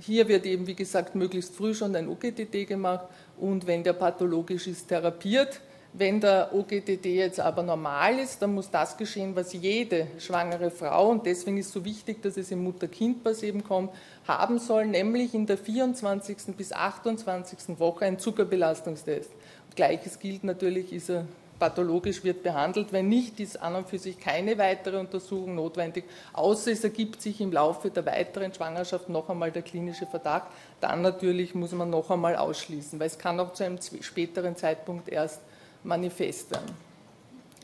Hier 0.00 0.28
wird 0.28 0.46
eben, 0.46 0.66
wie 0.66 0.74
gesagt, 0.74 1.14
möglichst 1.14 1.54
früh 1.54 1.74
schon 1.74 1.94
ein 1.94 2.08
OGTT 2.08 2.66
gemacht 2.66 3.06
und 3.38 3.66
wenn 3.66 3.84
der 3.84 3.92
pathologisch 3.92 4.66
ist, 4.66 4.88
therapiert. 4.88 5.60
Wenn 5.94 6.20
der 6.20 6.54
OGTT 6.54 7.06
jetzt 7.06 7.40
aber 7.40 7.62
normal 7.62 8.18
ist, 8.18 8.42
dann 8.42 8.54
muss 8.54 8.70
das 8.70 8.96
geschehen, 8.96 9.34
was 9.34 9.52
jede 9.54 10.06
schwangere 10.18 10.70
Frau, 10.70 11.08
und 11.08 11.24
deswegen 11.24 11.56
ist 11.56 11.68
es 11.68 11.72
so 11.72 11.84
wichtig, 11.84 12.22
dass 12.22 12.36
es 12.36 12.50
im 12.50 12.62
Mutter-Kind-Pass 12.62 13.42
eben 13.42 13.64
kommt, 13.64 13.90
haben 14.26 14.58
soll, 14.58 14.86
nämlich 14.86 15.34
in 15.34 15.46
der 15.46 15.56
24. 15.56 16.54
bis 16.56 16.72
28. 16.72 17.78
Woche 17.78 18.04
ein 18.04 18.18
Zuckerbelastungstest. 18.18 19.30
Gleiches 19.74 20.18
gilt 20.18 20.44
natürlich, 20.44 20.92
ist 20.92 21.08
er 21.08 21.24
pathologisch 21.58 22.24
wird 22.24 22.42
behandelt. 22.42 22.92
Wenn 22.92 23.08
nicht, 23.08 23.40
ist 23.40 23.60
an 23.60 23.74
und 23.74 23.88
für 23.88 23.98
sich 23.98 24.18
keine 24.18 24.58
weitere 24.58 24.98
Untersuchung 24.98 25.54
notwendig, 25.54 26.04
außer 26.32 26.70
es 26.70 26.84
ergibt 26.84 27.20
sich 27.20 27.40
im 27.40 27.52
Laufe 27.52 27.90
der 27.90 28.06
weiteren 28.06 28.52
Schwangerschaft 28.54 29.08
noch 29.08 29.28
einmal 29.28 29.50
der 29.50 29.62
klinische 29.62 30.06
Verdacht. 30.06 30.48
Dann 30.80 31.02
natürlich 31.02 31.54
muss 31.54 31.72
man 31.72 31.90
noch 31.90 32.10
einmal 32.10 32.36
ausschließen, 32.36 33.00
weil 33.00 33.08
es 33.08 33.18
kann 33.18 33.40
auch 33.40 33.52
zu 33.52 33.64
einem 33.64 33.78
späteren 34.00 34.56
Zeitpunkt 34.56 35.08
erst 35.08 35.40
manifest 35.88 36.50
werden. 36.52 36.70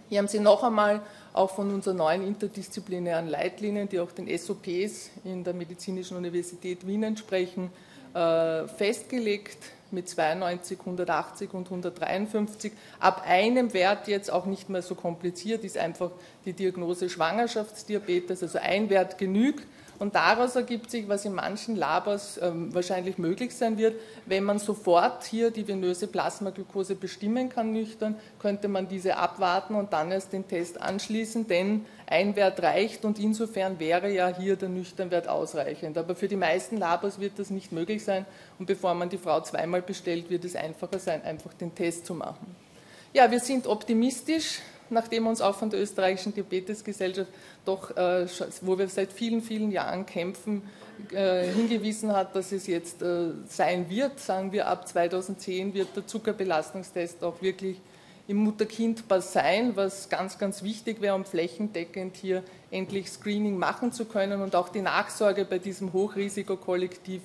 Hier 0.09 0.19
haben 0.19 0.29
Sie 0.29 0.41
noch 0.41 0.65
einmal 0.65 1.03
auch 1.33 1.51
von 1.51 1.73
unseren 1.73 1.97
neuen 1.99 2.27
interdisziplinären 2.27 3.29
Leitlinien, 3.29 3.89
die 3.89 4.01
auch 4.01 4.13
den 4.13 4.27
SOPs 4.37 5.11
in 5.25 5.45
der 5.45 5.55
Medizinischen 5.55 6.17
Universität 6.17 6.87
Wien 6.87 7.03
entsprechen, 7.03 7.71
äh, 8.15 8.69
festgelegt 8.69 9.59
mit 9.91 10.09
92, 10.09 10.79
180 10.79 11.55
und 11.55 11.67
153. 11.67 12.73
Ab 13.01 13.25
einem 13.27 13.73
Wert 13.73 14.09
jetzt 14.09 14.31
auch 14.31 14.47
nicht 14.47 14.69
mehr 14.69 14.83
so 14.83 14.95
kompliziert, 14.95 15.65
ist 15.65 15.79
einfach 15.79 16.11
die 16.45 16.53
Diagnose 16.53 17.09
Schwangerschaftsdiabetes, 17.09 18.43
also 18.43 18.59
ein 18.59 18.91
Wert 18.91 19.19
genügt. 19.19 19.67
Und 19.99 20.15
daraus 20.15 20.57
ergibt 20.57 20.91
sich, 20.91 21.09
was 21.09 21.25
in 21.25 21.35
manchen 21.35 21.77
Labors 21.77 22.39
ähm, 22.43 22.75
wahrscheinlich 22.75 23.17
möglich 23.17 23.55
sein 23.55 23.79
wird, 23.79 23.95
wenn 24.27 24.43
man 24.43 24.59
sofort 24.59 25.25
hier 25.25 25.51
die 25.51 25.67
venöse 25.67 26.09
Plasmaglucose 26.09 26.97
bestimmen 26.97 27.49
kann, 27.49 27.73
nüchtern, 27.73 28.17
könnte 28.39 28.69
man 28.69 28.89
diese 28.89 29.17
abwarten 29.17 29.75
und 29.75 29.93
dann 29.93 30.11
erst 30.11 30.33
den 30.33 30.49
Test 30.49 30.81
anschließen, 30.81 31.47
denn 31.47 31.85
ein 32.07 32.37
Wert 32.37 32.63
reicht 32.63 33.05
und 33.05 33.19
insofern 33.19 33.79
wäre 33.79 34.13
ja 34.13 34.29
hier 34.29 34.57
der 34.57 34.69
Nüchternwert 34.69 35.29
ausreichend. 35.29 35.97
Aber 35.97 36.15
für 36.15 36.29
die 36.29 36.37
meisten 36.37 36.77
Labors 36.77 37.21
wird 37.21 37.39
das 37.39 37.51
nicht 37.51 37.73
möglich 37.73 38.05
sein 38.05 38.27
und 38.59 38.67
bevor 38.67 38.95
man 38.95 39.09
die 39.09 39.19
Frau 39.19 39.41
zweimal 39.41 39.83
bestellt, 39.83 40.29
wird 40.29 40.45
es 40.45 40.57
einfacher 40.57 40.99
sein, 40.99 41.23
einfach 41.23 41.55
den 41.55 41.75
Test 41.75 42.07
zu 42.07 42.15
machen. 42.15 42.55
Ja, 43.13 43.31
wir 43.31 43.39
sind 43.39 43.69
optimistisch 43.69 44.59
nachdem 44.91 45.27
uns 45.27 45.41
auch 45.41 45.55
von 45.55 45.71
der 45.71 45.81
österreichischen 45.81 46.35
Diabetesgesellschaft 46.35 47.31
doch, 47.65 47.97
äh, 47.97 48.27
wo 48.61 48.79
wir 48.79 48.89
seit 48.89 49.13
vielen, 49.13 49.41
vielen 49.41 49.71
Jahren 49.71 50.07
kämpfen, 50.07 50.63
äh, 51.13 51.47
hingewiesen 51.47 52.13
hat, 52.13 52.37
dass 52.37 52.53
es 52.53 52.67
jetzt 52.67 53.03
äh, 53.03 53.31
sein 53.49 53.89
wird. 53.89 54.21
Sagen 54.21 54.53
wir, 54.53 54.69
ab 54.69 54.87
2010 54.87 55.75
wird 55.75 55.89
der 55.97 56.07
Zuckerbelastungstest 56.07 57.23
auch 57.25 57.41
wirklich 57.43 57.81
im 58.27 58.39
Mutter-Kind-Pass 58.39 59.33
sein, 59.33 59.77
was 59.77 60.09
ganz, 60.09 60.39
ganz 60.39 60.63
wichtig 60.63 61.01
wäre, 61.03 61.15
um 61.15 61.25
flächendeckend 61.25 62.17
hier 62.17 62.43
endlich 62.71 63.11
Screening 63.11 63.59
machen 63.59 63.93
zu 63.93 64.07
können 64.07 64.41
und 64.41 64.57
auch 64.57 64.71
die 64.71 64.81
Nachsorge 64.81 65.45
bei 65.45 65.59
diesem 65.59 65.93
Hochrisikokollektiv 65.93 67.21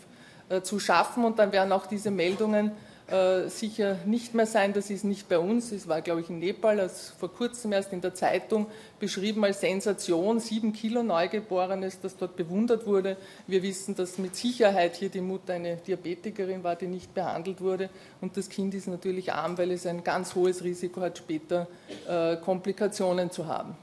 zu 0.64 0.78
schaffen. 0.78 1.24
Und 1.24 1.40
dann 1.40 1.54
werden 1.54 1.72
auch 1.72 1.86
diese 1.86 2.12
Meldungen 2.12 2.72
äh, 3.12 3.50
sicher 3.50 3.98
nicht 4.06 4.34
mehr 4.34 4.46
sein. 4.46 4.74
Das 4.74 4.90
ist 4.90 5.04
nicht 5.04 5.30
bei 5.30 5.40
uns. 5.40 5.72
Es 5.72 5.88
war, 5.88 6.02
glaube 6.02 6.22
ich, 6.22 6.30
in 6.30 6.40
Nepal, 6.40 6.80
als 6.80 7.10
vor 7.10 7.34
kurzem 7.34 7.72
erst 7.74 7.94
in 7.94 8.02
der 8.02 8.14
Zeitung 8.14 8.68
beschrieben 9.00 9.44
als 9.44 9.62
Sensation, 9.62 10.40
sieben 10.40 10.74
Kilo 10.74 11.04
Neugeborenes, 11.04 12.00
das 12.02 12.18
dort 12.18 12.36
bewundert 12.36 12.86
wurde. 12.86 13.18
Wir 13.48 13.64
wissen, 13.64 13.96
dass 13.96 14.18
mit 14.18 14.36
Sicherheit 14.36 14.96
hier 14.96 15.10
die 15.10 15.22
Mutter 15.22 15.54
eine 15.54 15.78
Diabetikerin 15.78 16.64
war, 16.64 16.76
die 16.76 16.88
nicht 16.88 17.14
behandelt 17.14 17.62
wurde. 17.62 17.90
Und 18.22 18.38
das 18.38 18.50
Kind 18.50 18.74
ist 18.74 18.88
natürlich 18.88 19.34
arm, 19.34 19.58
weil 19.58 19.72
es 19.72 19.86
ein 19.86 20.04
ganz 20.04 20.36
hohes 20.36 20.64
Risiko 20.64 21.02
hat, 21.02 21.18
später 21.18 21.68
äh, 22.08 22.38
Komplikationen 22.38 23.32
zu 23.32 23.48
haben. 23.48 23.76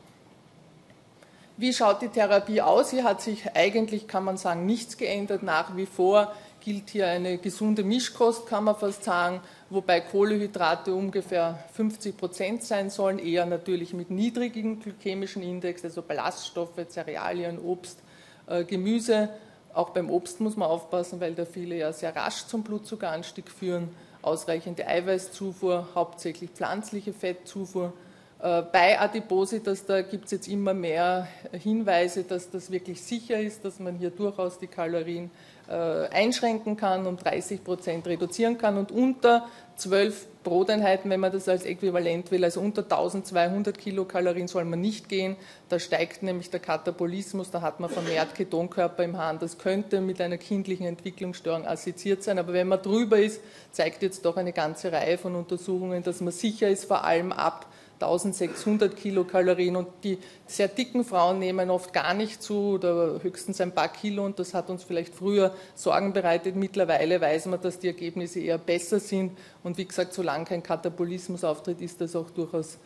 Wie 1.58 1.72
schaut 1.72 2.02
die 2.02 2.08
Therapie 2.08 2.60
aus? 2.60 2.90
Hier 2.90 3.04
hat 3.04 3.22
sich 3.22 3.54
eigentlich, 3.54 4.06
kann 4.06 4.24
man 4.24 4.36
sagen, 4.36 4.66
nichts 4.66 4.98
geändert. 4.98 5.42
Nach 5.42 5.74
wie 5.74 5.86
vor 5.86 6.34
gilt 6.66 6.90
hier 6.90 7.06
eine 7.06 7.38
gesunde 7.38 7.84
Mischkost, 7.84 8.48
kann 8.48 8.64
man 8.64 8.74
fast 8.74 9.04
sagen, 9.04 9.40
wobei 9.70 10.00
Kohlehydrate 10.00 10.92
ungefähr 10.92 11.62
50 11.74 12.16
Prozent 12.16 12.64
sein 12.64 12.90
sollen, 12.90 13.20
eher 13.20 13.46
natürlich 13.46 13.94
mit 13.94 14.10
niedrigem 14.10 14.80
glykämischen 14.80 15.44
Index, 15.44 15.84
also 15.84 16.02
Ballaststoffe, 16.02 16.84
Cerealien, 16.88 17.60
Obst, 17.60 18.00
äh, 18.48 18.64
Gemüse. 18.64 19.28
Auch 19.74 19.90
beim 19.90 20.10
Obst 20.10 20.40
muss 20.40 20.56
man 20.56 20.68
aufpassen, 20.68 21.20
weil 21.20 21.36
da 21.36 21.44
viele 21.44 21.76
ja 21.76 21.92
sehr 21.92 22.16
rasch 22.16 22.46
zum 22.46 22.64
Blutzuckeranstieg 22.64 23.48
führen. 23.48 23.88
Ausreichende 24.22 24.88
Eiweißzufuhr, 24.88 25.90
hauptsächlich 25.94 26.50
pflanzliche 26.50 27.12
Fettzufuhr 27.12 27.92
bei 28.38 29.00
Adipositas, 29.00 29.86
da 29.86 30.02
gibt 30.02 30.26
es 30.26 30.30
jetzt 30.30 30.48
immer 30.48 30.74
mehr 30.74 31.26
Hinweise, 31.52 32.22
dass 32.22 32.50
das 32.50 32.70
wirklich 32.70 33.00
sicher 33.00 33.40
ist, 33.40 33.64
dass 33.64 33.80
man 33.80 33.96
hier 33.96 34.10
durchaus 34.10 34.58
die 34.58 34.66
Kalorien 34.66 35.30
äh, 35.68 35.72
einschränken 35.72 36.76
kann, 36.76 37.06
um 37.06 37.16
30 37.16 37.64
Prozent 37.64 38.06
reduzieren 38.06 38.58
kann 38.58 38.76
und 38.76 38.92
unter 38.92 39.48
12 39.76 40.26
Broteinheiten, 40.44 41.10
wenn 41.10 41.18
man 41.18 41.32
das 41.32 41.48
als 41.48 41.64
Äquivalent 41.64 42.30
will, 42.30 42.44
also 42.44 42.60
unter 42.60 42.82
1200 42.82 43.76
Kilokalorien 43.76 44.46
soll 44.46 44.64
man 44.64 44.80
nicht 44.80 45.08
gehen. 45.08 45.36
Da 45.68 45.78
steigt 45.80 46.22
nämlich 46.22 46.50
der 46.50 46.60
Katabolismus, 46.60 47.50
da 47.50 47.62
hat 47.62 47.80
man 47.80 47.90
vermehrt 47.90 48.34
Ketonkörper 48.34 49.02
im 49.02 49.18
Hahn. 49.18 49.38
Das 49.40 49.58
könnte 49.58 50.00
mit 50.00 50.20
einer 50.20 50.38
kindlichen 50.38 50.86
Entwicklungsstörung 50.86 51.66
assoziiert 51.66 52.22
sein, 52.22 52.38
aber 52.38 52.52
wenn 52.52 52.68
man 52.68 52.80
drüber 52.80 53.18
ist, 53.18 53.40
zeigt 53.72 54.02
jetzt 54.02 54.24
doch 54.24 54.36
eine 54.36 54.52
ganze 54.52 54.92
Reihe 54.92 55.18
von 55.18 55.34
Untersuchungen, 55.34 56.02
dass 56.02 56.20
man 56.20 56.32
sicher 56.32 56.68
ist, 56.68 56.84
vor 56.84 57.02
allem 57.02 57.32
ab 57.32 57.66
1600 58.00 58.94
Kilokalorien 58.96 59.76
und 59.76 59.88
die 60.04 60.18
sehr 60.46 60.68
dicken 60.68 61.04
Frauen 61.04 61.38
nehmen 61.38 61.70
oft 61.70 61.92
gar 61.92 62.14
nicht 62.14 62.42
zu 62.42 62.74
oder 62.74 63.22
höchstens 63.22 63.60
ein 63.60 63.72
paar 63.72 63.88
Kilo 63.88 64.24
und 64.24 64.38
das 64.38 64.54
hat 64.54 64.70
uns 64.70 64.84
vielleicht 64.84 65.14
früher 65.14 65.54
Sorgen 65.74 66.12
bereitet. 66.12 66.56
Mittlerweile 66.56 67.20
weiß 67.20 67.46
man, 67.46 67.60
dass 67.60 67.78
die 67.78 67.88
Ergebnisse 67.88 68.40
eher 68.40 68.58
besser 68.58 69.00
sind 69.00 69.32
und 69.62 69.78
wie 69.78 69.86
gesagt, 69.86 70.12
solange 70.12 70.44
kein 70.44 70.62
Katabolismus 70.62 71.44
auftritt, 71.44 71.80
ist 71.80 72.00
das 72.00 72.14
auch 72.14 72.30
durchaus 72.30 72.78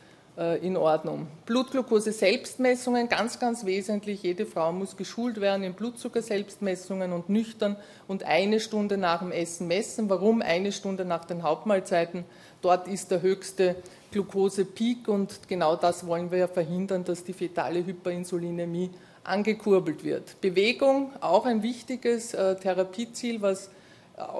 in 0.63 0.77
Ordnung. 0.77 1.27
Blutglucose 1.45 2.13
Selbstmessungen, 2.13 3.09
ganz, 3.09 3.39
ganz 3.39 3.67
wesentlich. 3.67 4.23
Jede 4.23 4.47
Frau 4.47 4.73
muss 4.73 4.97
geschult 4.97 5.41
werden 5.41 5.63
in 5.63 5.75
Blutzucker 5.75 6.23
Selbstmessungen 6.23 7.13
und 7.13 7.29
nüchtern 7.29 7.77
und 8.09 8.25
eine 8.25 8.59
Stunde 8.59 8.97
nach 8.97 9.19
dem 9.19 9.33
Essen 9.33 9.69
messen. 9.69 10.09
Warum 10.09 10.41
eine 10.41 10.73
Stunde 10.73 11.05
nach 11.05 11.27
den 11.27 11.43
Hauptmahlzeiten? 11.43 12.25
Dort 12.63 12.89
ist 12.89 13.11
der 13.11 13.21
höchste 13.21 13.77
Glukosepeak 14.13 15.09
und 15.09 15.49
genau 15.49 15.77
das 15.77 16.07
wollen 16.07 16.31
wir 16.31 16.39
ja 16.39 16.49
verhindern, 16.49 17.05
dass 17.05 17.23
die 17.23 17.35
fetale 17.35 17.85
Hyperinsulinämie 17.85 18.91
angekurbelt 19.25 20.05
wird. 20.05 20.41
Bewegung, 20.41 21.13
auch 21.21 21.47
ein 21.47 21.63
wichtiges 21.63 22.35
äh, 22.35 22.57
Therapieziel, 22.57 23.43
was 23.43 23.67
äh, 23.67 23.71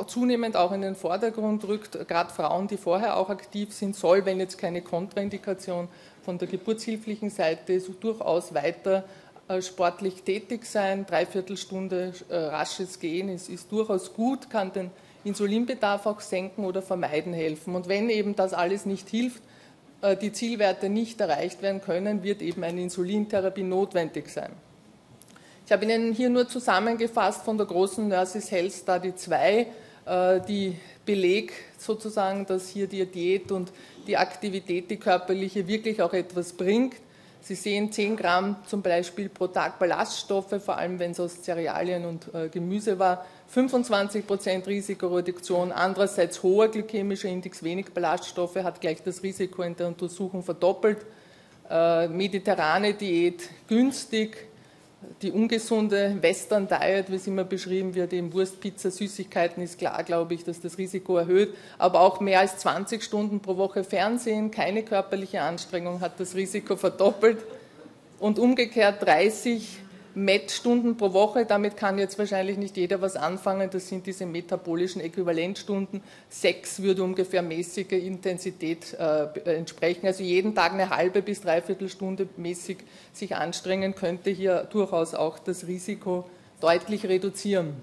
zunehmend 0.07 0.57
auch 0.57 0.73
in 0.73 0.83
den 0.83 0.95
Vordergrund 0.95 1.67
rückt. 1.67 2.07
Gerade 2.09 2.33
Frauen, 2.33 2.69
die 2.69 2.77
vorher 2.77 3.17
auch 3.17 3.31
aktiv 3.31 3.73
sind, 3.73 3.97
soll, 3.97 4.25
wenn 4.25 4.41
jetzt 4.41 4.59
keine 4.59 4.83
Kontraindikation 4.83 5.89
von 6.25 6.39
der 6.39 6.49
geburtshilflichen 6.49 7.31
Seite 7.31 7.73
ist, 7.73 7.91
durchaus 8.01 8.55
weiter 8.55 9.05
äh, 9.49 9.63
sportlich 9.63 10.23
tätig 10.23 10.65
sein. 10.65 11.07
Dreiviertelstunde 11.07 12.13
rasches 12.31 12.99
Gehen 13.01 13.29
ist, 13.29 13.49
ist 13.49 13.71
durchaus 13.73 14.15
gut, 14.15 14.51
kann 14.51 14.73
den 14.73 14.91
Insulinbedarf 15.25 16.07
auch 16.07 16.21
senken 16.21 16.65
oder 16.65 16.83
vermeiden 16.83 17.33
helfen. 17.33 17.75
Und 17.75 17.89
wenn 17.89 18.09
eben 18.09 18.37
das 18.37 18.55
alles 18.55 18.87
nicht 18.87 19.09
hilft, 19.09 19.43
äh, 20.03 20.17
die 20.17 20.33
Zielwerte 20.33 20.89
nicht 20.89 21.21
erreicht 21.21 21.63
werden 21.63 21.81
können, 21.81 22.23
wird 22.23 22.43
eben 22.43 22.65
eine 22.65 22.81
Insulintherapie 22.81 23.63
notwendig 23.63 24.29
sein. 24.29 24.53
Ich 25.71 25.73
habe 25.73 25.85
Ihnen 25.85 26.13
hier 26.13 26.31
nur 26.31 26.49
zusammengefasst 26.49 27.45
von 27.45 27.57
der 27.57 27.65
großen 27.65 28.09
Nurses 28.09 28.51
Health 28.51 28.73
Study 28.73 29.15
2 29.15 29.67
äh, 30.05 30.41
die 30.41 30.77
Beleg 31.07 31.53
sozusagen, 31.79 32.45
dass 32.45 32.71
hier 32.71 32.89
die 32.89 33.07
Diät 33.07 33.53
und 33.53 33.71
die 34.09 34.17
Aktivität, 34.17 34.91
die 34.91 34.97
körperliche, 34.97 35.69
wirklich 35.69 36.03
auch 36.03 36.13
etwas 36.13 36.55
bringt. 36.55 36.97
Sie 37.41 37.55
sehen 37.55 37.93
10 37.93 38.17
Gramm 38.17 38.57
zum 38.67 38.83
Beispiel 38.83 39.29
pro 39.29 39.47
Tag 39.47 39.79
Ballaststoffe, 39.79 40.61
vor 40.61 40.77
allem 40.77 40.99
wenn 40.99 41.13
es 41.13 41.21
aus 41.21 41.41
Cerealien 41.41 42.05
und 42.05 42.35
äh, 42.35 42.49
Gemüse 42.49 42.99
war, 42.99 43.25
25 43.47 44.27
Prozent 44.27 44.67
Risikoreduktion, 44.67 45.71
andererseits 45.71 46.43
hoher 46.43 46.67
glykämischer 46.67 47.29
Index, 47.29 47.63
wenig 47.63 47.93
Ballaststoffe, 47.95 48.57
hat 48.57 48.81
gleich 48.81 49.05
das 49.05 49.23
Risiko 49.23 49.63
in 49.63 49.77
der 49.77 49.87
Untersuchung 49.87 50.43
verdoppelt. 50.43 51.07
Äh, 51.71 52.09
mediterrane 52.09 52.95
Diät 52.95 53.49
günstig, 53.69 54.50
die 55.23 55.33
ungesunde 55.33 56.17
Western 56.21 56.69
Diet, 56.69 57.11
wie 57.11 57.17
es 57.17 57.27
immer 57.27 57.45
beschrieben 57.45 57.95
wird, 57.95 58.13
eben 58.13 58.33
Wurst, 58.33 58.61
Pizza, 58.61 58.91
Süßigkeiten, 58.91 59.63
ist 59.63 59.79
klar, 59.79 60.03
glaube 60.05 60.35
ich, 60.35 60.45
dass 60.45 60.61
das 60.61 60.79
Risiko 60.79 61.17
erhöht. 61.17 61.55
Aber 61.79 62.01
auch 62.01 62.21
mehr 62.21 62.41
als 62.41 62.59
20 62.59 63.03
Stunden 63.03 63.41
pro 63.41 63.57
Woche 63.57 63.85
Fernsehen, 63.85 64.51
keine 64.51 64.83
körperliche 64.83 65.41
Anstrengung 65.43 66.01
hat 66.01 66.21
das 66.21 66.35
Risiko 66.35 66.77
verdoppelt. 66.77 67.39
Und 68.19 68.39
umgekehrt 68.39 69.03
30 69.03 69.79
Met-Stunden 70.15 70.97
pro 70.97 71.13
Woche, 71.13 71.47
damit 71.47 71.77
kann 71.77 71.99
jetzt 71.99 72.19
wahrscheinlich 72.19 72.59
nicht 72.59 72.77
jeder 72.77 73.01
was 73.01 73.17
anfangen, 73.17 73.71
das 73.71 73.89
sind 73.89 74.07
diese 74.07 74.27
metabolischen 74.27 75.01
Äquivalentstunden. 75.01 76.03
Sechs 76.29 76.83
würde 76.83 77.05
ungefähr 77.05 77.43
mäßige 77.43 77.93
Intensität 77.93 78.95
äh, 78.95 79.57
entsprechen. 79.57 80.07
Also 80.07 80.23
jeden 80.23 80.55
Tag 80.55 80.73
eine 80.73 80.91
halbe 80.91 81.23
bis 81.23 81.41
dreiviertel 81.41 81.89
Stunde 81.89 82.29
mäßig 82.37 82.79
sich 83.13 83.37
anstrengen, 83.37 83.95
könnte 83.95 84.31
hier 84.31 84.67
durchaus 84.71 85.15
auch 85.15 85.39
das 85.39 85.67
Risiko 85.67 86.25
deutlich 86.61 87.07
reduzieren. 87.07 87.75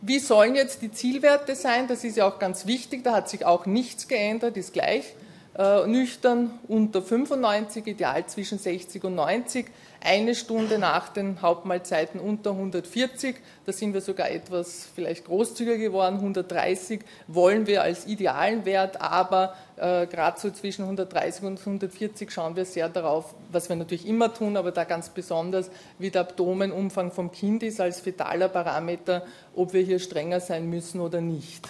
Wie 0.00 0.18
sollen 0.18 0.56
jetzt 0.56 0.82
die 0.82 0.90
Zielwerte 0.90 1.54
sein? 1.54 1.86
Das 1.86 2.02
ist 2.02 2.16
ja 2.16 2.26
auch 2.26 2.38
ganz 2.38 2.66
wichtig, 2.66 3.04
da 3.04 3.12
hat 3.12 3.28
sich 3.28 3.44
auch 3.44 3.66
nichts 3.66 4.08
geändert, 4.08 4.56
ist 4.56 4.72
gleich. 4.72 5.14
Äh, 5.54 5.86
nüchtern 5.86 6.58
unter 6.66 7.02
95, 7.02 7.86
ideal 7.86 8.24
zwischen 8.26 8.58
60 8.58 9.04
und 9.04 9.16
90 9.16 9.66
eine 10.00 10.34
Stunde 10.34 10.78
nach 10.78 11.10
den 11.10 11.42
Hauptmahlzeiten 11.42 12.20
unter 12.20 12.52
140, 12.52 13.36
da 13.66 13.72
sind 13.72 13.92
wir 13.92 14.00
sogar 14.00 14.30
etwas 14.30 14.88
vielleicht 14.94 15.26
großzügiger 15.26 15.76
geworden, 15.76 16.16
130 16.16 17.00
wollen 17.28 17.66
wir 17.66 17.82
als 17.82 18.06
idealen 18.06 18.64
Wert, 18.64 19.02
aber 19.02 19.54
äh, 19.76 20.06
gerade 20.06 20.40
so 20.40 20.50
zwischen 20.50 20.84
130 20.84 21.44
und 21.44 21.58
140 21.58 22.30
schauen 22.30 22.56
wir 22.56 22.64
sehr 22.64 22.88
darauf, 22.88 23.34
was 23.50 23.68
wir 23.68 23.76
natürlich 23.76 24.08
immer 24.08 24.32
tun, 24.32 24.56
aber 24.56 24.72
da 24.72 24.84
ganz 24.84 25.10
besonders, 25.10 25.70
wie 25.98 26.10
der 26.10 26.22
Abdomenumfang 26.22 27.12
vom 27.12 27.30
Kind 27.30 27.62
ist 27.62 27.78
als 27.78 28.00
fetaler 28.00 28.48
Parameter, 28.48 29.26
ob 29.54 29.74
wir 29.74 29.82
hier 29.82 29.98
strenger 29.98 30.40
sein 30.40 30.70
müssen 30.70 30.98
oder 30.98 31.20
nicht. 31.20 31.68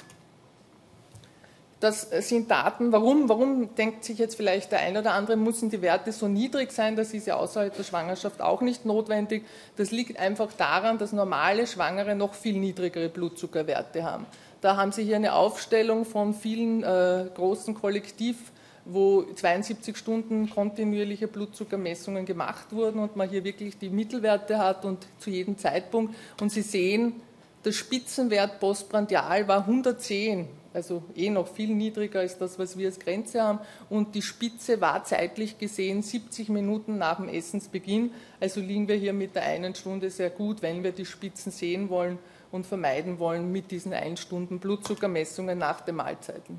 Das 1.83 2.03
sind 2.21 2.49
Daten. 2.49 2.93
Warum? 2.93 3.29
Warum 3.29 3.75
denkt 3.75 4.05
sich 4.05 4.17
jetzt 4.19 4.37
vielleicht 4.37 4.71
der 4.71 4.79
eine 4.79 5.01
oder 5.01 5.15
andere, 5.15 5.37
müssen 5.37 5.69
die 5.69 5.83
Werte 5.83 6.13
so 6.13 6.29
niedrig 6.29 6.71
sein? 6.71 6.95
Das 6.95 7.13
ist 7.13 7.27
ja 7.27 7.35
außerhalb 7.35 7.77
der 7.77 7.83
Schwangerschaft 7.83 8.41
auch 8.41 8.61
nicht 8.61 8.87
notwendig. 8.87 9.45
Das 9.75 9.91
liegt 9.91 10.17
einfach 10.21 10.53
daran, 10.53 10.99
dass 10.99 11.11
normale 11.11 11.67
Schwangere 11.67 12.15
noch 12.15 12.35
viel 12.35 12.57
niedrigere 12.57 13.09
Blutzuckerwerte 13.09 14.05
haben. 14.05 14.27
Da 14.61 14.77
haben 14.77 14.93
Sie 14.93 15.03
hier 15.03 15.17
eine 15.17 15.35
Aufstellung 15.35 16.05
von 16.05 16.35
vielen 16.35 16.85
äh, 16.85 17.25
großen 17.35 17.75
Kollektiv, 17.75 18.37
wo 18.85 19.25
72 19.35 19.97
Stunden 19.97 20.51
kontinuierliche 20.51 21.27
Blutzuckermessungen 21.27 22.27
gemacht 22.27 22.67
wurden 22.71 23.01
und 23.01 23.17
man 23.17 23.29
hier 23.29 23.43
wirklich 23.43 23.77
die 23.77 23.91
Mittelwerte 23.91 24.59
hat 24.59 24.85
und 24.85 25.05
zu 25.19 25.31
jedem 25.31 25.59
Zeitpunkt. 25.59 26.15
Und 26.41 26.53
Sie 26.53 26.63
sehen, 26.63 27.21
der 27.65 27.73
Spitzenwert 27.73 28.61
postprandial 28.61 29.49
war 29.49 29.67
110 29.67 30.62
also 30.75 31.03
eh 31.15 31.31
noch 31.31 31.49
viel 31.49 31.75
niedriger 31.75 32.21
als 32.21 32.39
das, 32.39 32.59
was 32.59 32.79
wir 32.79 32.87
als 32.87 32.99
Grenze 32.99 33.43
haben. 33.43 33.59
Und 33.91 34.15
die 34.15 34.23
Spitze 34.23 34.81
war 34.81 35.05
zeitlich 35.05 35.59
gesehen 35.59 36.03
70 36.03 36.49
Minuten 36.49 36.99
nach 36.99 37.17
dem 37.17 37.29
Essensbeginn. 37.29 38.13
Also 38.41 38.61
liegen 38.61 38.89
wir 38.89 38.97
hier 38.97 39.13
mit 39.13 39.35
der 39.35 39.45
einen 39.45 39.75
Stunde 39.75 40.11
sehr 40.11 40.31
gut, 40.31 40.63
wenn 40.63 40.83
wir 40.83 40.93
die 40.93 41.07
Spitzen 41.07 41.53
sehen 41.53 41.89
wollen 41.89 42.19
und 42.51 42.67
vermeiden 42.67 43.19
wollen 43.19 43.51
mit 43.51 43.71
diesen 43.71 43.93
ein 43.93 44.17
Stunden 44.17 44.59
Blutzuckermessungen 44.59 45.59
nach 45.59 45.81
den 45.81 45.97
Mahlzeiten. 45.97 46.59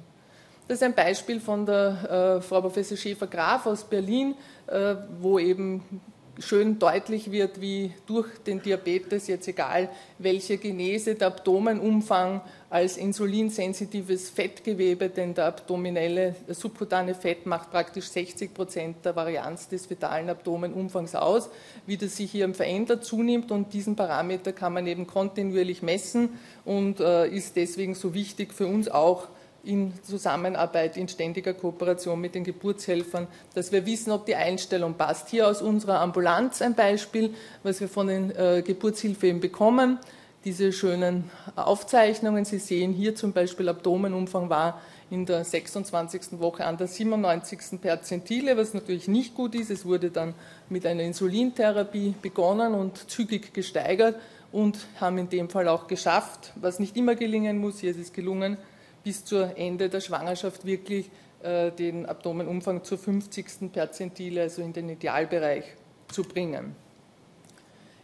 Das 0.67 0.78
ist 0.78 0.84
ein 0.84 0.95
Beispiel 0.95 1.39
von 1.39 1.65
der 1.65 2.38
äh, 2.38 2.41
Frau 2.41 2.62
Professor 2.62 2.97
Schäfer-Graf 2.97 3.65
aus 3.65 3.84
Berlin, 3.84 4.36
äh, 4.67 4.95
wo 5.19 5.38
eben 5.38 6.02
schön 6.39 6.80
deutlich 6.80 7.32
wird, 7.32 7.62
wie 7.62 7.93
durch 8.08 8.28
den 8.39 8.62
Diabetes, 8.62 9.28
jetzt 9.28 9.48
egal 9.48 9.89
welche 10.17 10.58
Genese, 10.58 11.15
der 11.15 11.28
Abdomenumfang 11.28 12.41
als 12.69 12.98
insulinsensitives 12.98 14.32
Fettgewebe, 14.32 15.10
denn 15.10 15.36
der 15.36 15.46
abdominelle 15.46 16.36
der 16.48 16.56
subkutane 16.56 17.13
Fett 17.13 17.46
macht 17.46 17.69
praktisch 17.69 18.08
60 18.08 18.54
Prozent 18.54 19.06
der 19.06 19.15
Varianz 19.15 19.67
des 19.67 19.86
fetalen 19.86 20.30
Abdomenumfangs 20.30 21.13
aus, 21.13 21.50
wie 21.86 21.98
das 21.98 22.17
sich 22.17 22.32
hier 22.32 22.52
verändert, 22.54 23.06
zunimmt 23.06 23.52
und 23.52 23.74
diesen 23.74 23.96
Parameter 23.96 24.54
kann 24.54 24.74
man 24.74 24.88
eben 24.88 25.06
kontinuierlich 25.06 25.84
messen 25.84 26.30
und 26.65 27.00
äh, 27.00 27.28
ist 27.28 27.56
deswegen 27.56 27.93
so 27.93 28.15
wichtig 28.15 28.54
für 28.54 28.65
uns 28.65 28.89
auch, 28.89 29.28
in 29.63 29.93
Zusammenarbeit, 30.04 30.97
in 30.97 31.08
ständiger 31.08 31.54
Kooperation 31.54 32.19
mit 32.19 32.36
den 32.36 32.43
Geburtshelfern, 32.43 33.28
dass 33.56 33.71
wir 33.71 33.86
wissen, 33.86 34.12
ob 34.12 34.26
die 34.26 34.36
Einstellung 34.36 34.95
passt. 34.95 35.30
Hier 35.30 35.47
aus 35.47 35.62
unserer 35.62 36.02
Ambulanz 36.02 36.62
ein 36.62 36.76
Beispiel, 36.76 37.34
was 37.63 37.80
wir 37.80 37.88
von 37.88 38.08
den 38.08 38.32
äh, 38.32 38.62
Geburtshilfen 38.65 39.39
bekommen. 39.39 39.99
Diese 40.43 40.73
schönen 40.73 41.32
Aufzeichnungen. 41.56 42.43
Sie 42.43 42.60
sehen 42.60 42.91
hier 42.91 43.15
zum 43.15 43.32
Beispiel 43.32 43.69
Abdomenumfang 43.69 44.49
war 44.49 44.82
in 45.10 45.26
der 45.26 45.45
26. 45.45 46.39
Woche 46.39 46.65
an 46.65 46.78
der 46.78 46.88
97. 46.88 47.80
Perzentile, 47.80 48.58
was 48.58 48.73
natürlich 48.73 49.08
nicht 49.08 49.36
gut 49.36 49.56
ist. 49.56 49.69
Es 49.69 49.86
wurde 49.86 50.10
dann 50.10 50.34
mit 50.69 50.86
einer 50.86 51.04
Insulintherapie 51.04 52.15
begonnen 52.21 52.73
und 52.73 53.10
zügig 53.10 53.54
gesteigert 53.54 54.19
und 54.52 54.78
haben 54.99 55.17
in 55.17 55.30
dem 55.30 55.49
Fall 55.49 55.67
auch 55.67 55.88
geschafft, 55.88 56.52
was 56.56 56.80
nicht 56.80 56.97
immer 56.97 57.15
gelingen 57.15 57.60
muss. 57.60 57.80
Hier 57.80 57.91
ist 57.91 57.99
es 57.99 58.12
gelungen, 58.12 58.58
bis 59.04 59.26
zu 59.26 59.38
Ende 59.56 59.89
der 59.89 60.02
Schwangerschaft 60.02 60.66
wirklich 60.66 61.10
äh, 61.44 61.72
den 61.72 62.06
Abdomenumfang 62.06 62.84
zur 62.84 62.98
50. 62.98 63.72
Perzentile, 63.72 64.44
also 64.44 64.62
in 64.62 64.74
den 64.74 64.89
Idealbereich 64.89 65.66
zu 66.08 66.24
bringen. 66.24 66.76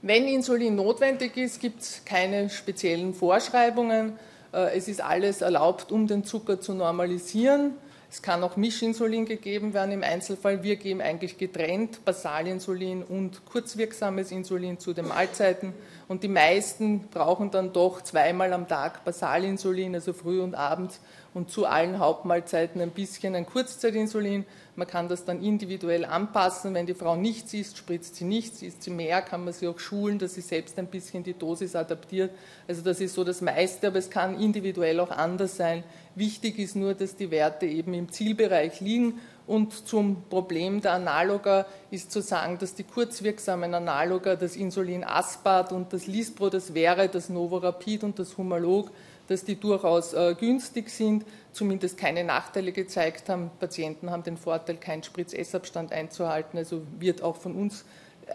Wenn 0.02 0.28
Insulin 0.28 0.76
notwendig 0.76 1.36
ist, 1.38 1.60
gibt 1.60 1.82
es 1.82 2.02
keine 2.06 2.50
speziellen 2.50 3.14
Vorschreibungen. 3.14 4.20
Äh, 4.54 4.78
es 4.78 4.88
ist 4.88 5.02
alles 5.02 5.42
erlaubt, 5.42 5.92
um 5.92 6.08
den 6.08 6.24
Zucker 6.24 6.60
zu 6.60 6.74
normalisieren. 6.74 7.74
Es 8.12 8.24
kann 8.24 8.44
auch 8.44 8.58
Mischinsulin 8.58 9.26
gegeben 9.26 9.76
werden 9.76 9.92
im 9.92 10.02
Einzelfall. 10.02 10.64
Wir 10.64 10.78
geben 10.78 11.00
eigentlich 11.00 11.38
getrennt 11.38 12.04
Basalinsulin 12.06 13.04
und 13.04 13.46
kurzwirksames 13.46 14.32
Insulin 14.32 14.80
zu 14.80 14.94
den 14.94 15.08
Mahlzeiten. 15.08 15.74
Und 16.08 16.24
die 16.24 16.28
meisten 16.28 17.02
brauchen 17.10 17.52
dann 17.52 17.72
doch 17.72 18.02
zweimal 18.02 18.52
am 18.54 18.68
Tag 18.68 19.06
Basalinsulin, 19.06 19.94
also 19.94 20.14
früh 20.14 20.42
und 20.42 20.56
abends, 20.56 21.00
und 21.34 21.52
zu 21.52 21.66
allen 21.66 22.00
Hauptmahlzeiten 22.00 22.82
ein 22.82 22.92
bisschen 22.92 23.36
ein 23.36 23.46
Kurzzeitinsulin. 23.46 24.46
Man 24.76 24.88
kann 24.88 25.08
das 25.08 25.26
dann 25.26 25.44
individuell 25.44 26.06
anpassen. 26.06 26.74
Wenn 26.74 26.86
die 26.86 26.94
Frau 26.94 27.16
nichts 27.16 27.54
isst, 27.54 27.78
spritzt 27.78 28.16
sie 28.16 28.26
nichts. 28.26 28.62
Isst 28.62 28.84
sie 28.84 28.90
mehr, 28.92 29.22
kann 29.22 29.44
man 29.44 29.54
sie 29.54 29.68
auch 29.68 29.80
schulen, 29.80 30.20
dass 30.20 30.36
sie 30.36 30.42
selbst 30.42 30.80
ein 30.80 30.88
bisschen 30.88 31.24
die 31.24 31.34
Dosis 31.34 31.76
adaptiert. 31.76 32.32
Also 32.68 32.82
das 32.82 33.00
ist 33.00 33.14
so 33.14 33.24
das 33.24 33.42
meiste, 33.42 33.88
aber 33.88 33.98
es 33.98 34.10
kann 34.10 34.40
individuell 34.40 35.00
auch 35.00 35.12
anders 35.12 35.58
sein. 35.58 35.84
Wichtig 36.16 36.58
ist 36.60 36.76
nur, 36.76 36.94
dass 36.94 37.16
die 37.16 37.30
Werte 37.32 37.66
eben 37.66 37.94
im 37.94 38.12
Zielbereich 38.12 38.80
liegen. 38.80 39.20
Und 39.46 39.88
zum 39.88 40.24
Problem 40.30 40.80
der 40.80 40.94
Analoga 40.94 41.66
ist 41.90 42.12
zu 42.12 42.22
sagen, 42.22 42.60
dass 42.60 42.76
die 42.76 42.84
kurzwirksamen 42.84 43.74
Analoga, 43.74 44.36
das 44.36 44.56
Insulin 44.56 45.04
Aspart 45.04 45.72
und 45.72 45.92
das 45.92 46.06
Lispro, 46.06 46.50
das 46.50 46.76
wäre 46.76 47.10
das 47.10 47.30
Novorapid 47.30 48.04
und 48.04 48.20
das 48.20 48.38
Humalog, 48.38 48.92
dass 49.30 49.46
die 49.46 49.56
durchaus 49.56 50.14
äh, 50.14 50.36
günstig 50.38 50.90
sind, 50.90 51.24
zumindest 51.54 51.98
keine 51.98 52.24
Nachteile 52.24 52.72
gezeigt 52.72 53.30
haben. 53.30 53.52
Patienten 53.60 54.10
haben 54.10 54.24
den 54.24 54.38
Vorteil, 54.38 54.78
keinen 54.78 55.04
Spritzessabstand 55.04 55.94
einzuhalten, 55.94 56.58
also 56.58 56.82
wird 57.00 57.22
auch 57.22 57.38
von 57.38 57.56
uns 57.56 57.86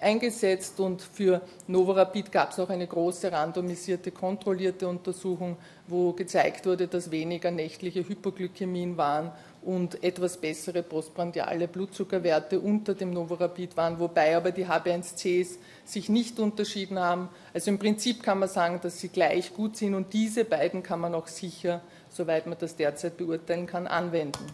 eingesetzt 0.00 0.80
und 0.80 1.02
für 1.02 1.40
Novorapid 1.66 2.32
gab 2.32 2.50
es 2.50 2.58
auch 2.58 2.70
eine 2.70 2.86
große 2.86 3.30
randomisierte, 3.30 4.10
kontrollierte 4.10 4.88
Untersuchung, 4.88 5.56
wo 5.86 6.12
gezeigt 6.12 6.66
wurde, 6.66 6.88
dass 6.88 7.10
weniger 7.10 7.50
nächtliche 7.50 8.08
Hypoglykämien 8.08 8.96
waren 8.96 9.30
und 9.64 10.02
etwas 10.04 10.36
bessere 10.36 10.82
postprandiale 10.82 11.68
Blutzuckerwerte 11.68 12.60
unter 12.60 12.94
dem 12.94 13.10
Novorapid 13.10 13.76
waren, 13.76 13.98
wobei 13.98 14.36
aber 14.36 14.50
die 14.50 14.66
HB1Cs 14.66 15.58
sich 15.84 16.08
nicht 16.08 16.38
unterschieden 16.38 16.98
haben. 16.98 17.28
Also 17.52 17.70
im 17.70 17.78
Prinzip 17.78 18.22
kann 18.22 18.38
man 18.38 18.48
sagen, 18.48 18.80
dass 18.82 19.00
sie 19.00 19.08
gleich 19.08 19.54
gut 19.54 19.76
sind 19.76 19.94
und 19.94 20.12
diese 20.12 20.44
beiden 20.44 20.82
kann 20.82 21.00
man 21.00 21.14
auch 21.14 21.28
sicher, 21.28 21.80
soweit 22.10 22.46
man 22.46 22.58
das 22.58 22.76
derzeit 22.76 23.16
beurteilen 23.16 23.66
kann, 23.66 23.86
anwenden. 23.86 24.44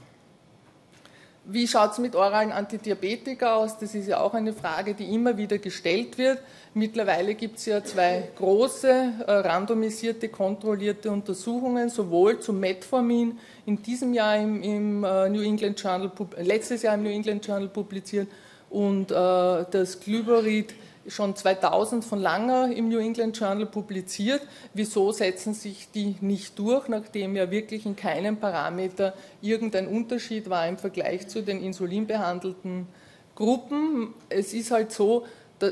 Wie 1.44 1.66
schaut 1.66 1.92
es 1.92 1.98
mit 1.98 2.14
oralen 2.14 2.52
Antidiabetika 2.52 3.56
aus? 3.56 3.78
Das 3.78 3.94
ist 3.94 4.06
ja 4.06 4.20
auch 4.20 4.34
eine 4.34 4.52
Frage, 4.52 4.94
die 4.94 5.12
immer 5.14 5.36
wieder 5.36 5.58
gestellt 5.58 6.18
wird. 6.18 6.38
Mittlerweile 6.74 7.34
gibt 7.34 7.58
es 7.58 7.66
ja 7.66 7.82
zwei 7.82 8.28
große, 8.36 8.88
äh, 9.26 9.32
randomisierte, 9.32 10.28
kontrollierte 10.28 11.10
Untersuchungen, 11.10 11.88
sowohl 11.88 12.38
zum 12.40 12.60
Metformin, 12.60 13.38
in 13.66 13.82
diesem 13.82 14.14
Jahr 14.14 14.36
im, 14.36 14.62
im 14.62 15.02
äh, 15.02 15.28
New 15.28 15.42
England 15.42 15.80
Journal, 15.80 16.12
letztes 16.38 16.82
Jahr 16.82 16.94
im 16.94 17.02
New 17.02 17.10
England 17.10 17.44
Journal 17.44 17.68
publiziert, 17.68 18.28
und 18.68 19.10
äh, 19.10 19.14
das 19.14 19.98
Glyburid 19.98 20.74
schon 21.10 21.36
2000 21.36 22.04
von 22.04 22.20
Langer 22.20 22.74
im 22.74 22.88
New 22.88 22.98
England 22.98 23.38
Journal 23.38 23.66
publiziert. 23.66 24.42
Wieso 24.72 25.12
setzen 25.12 25.54
sich 25.54 25.90
die 25.92 26.16
nicht 26.20 26.58
durch, 26.58 26.88
nachdem 26.88 27.36
ja 27.36 27.50
wirklich 27.50 27.86
in 27.86 27.96
keinem 27.96 28.36
Parameter 28.36 29.14
irgendein 29.42 29.88
Unterschied 29.88 30.48
war 30.48 30.66
im 30.66 30.78
Vergleich 30.78 31.28
zu 31.28 31.42
den 31.42 31.62
insulinbehandelten 31.62 32.86
Gruppen? 33.34 34.14
Es 34.28 34.54
ist 34.54 34.70
halt 34.70 34.92
so, 34.92 35.26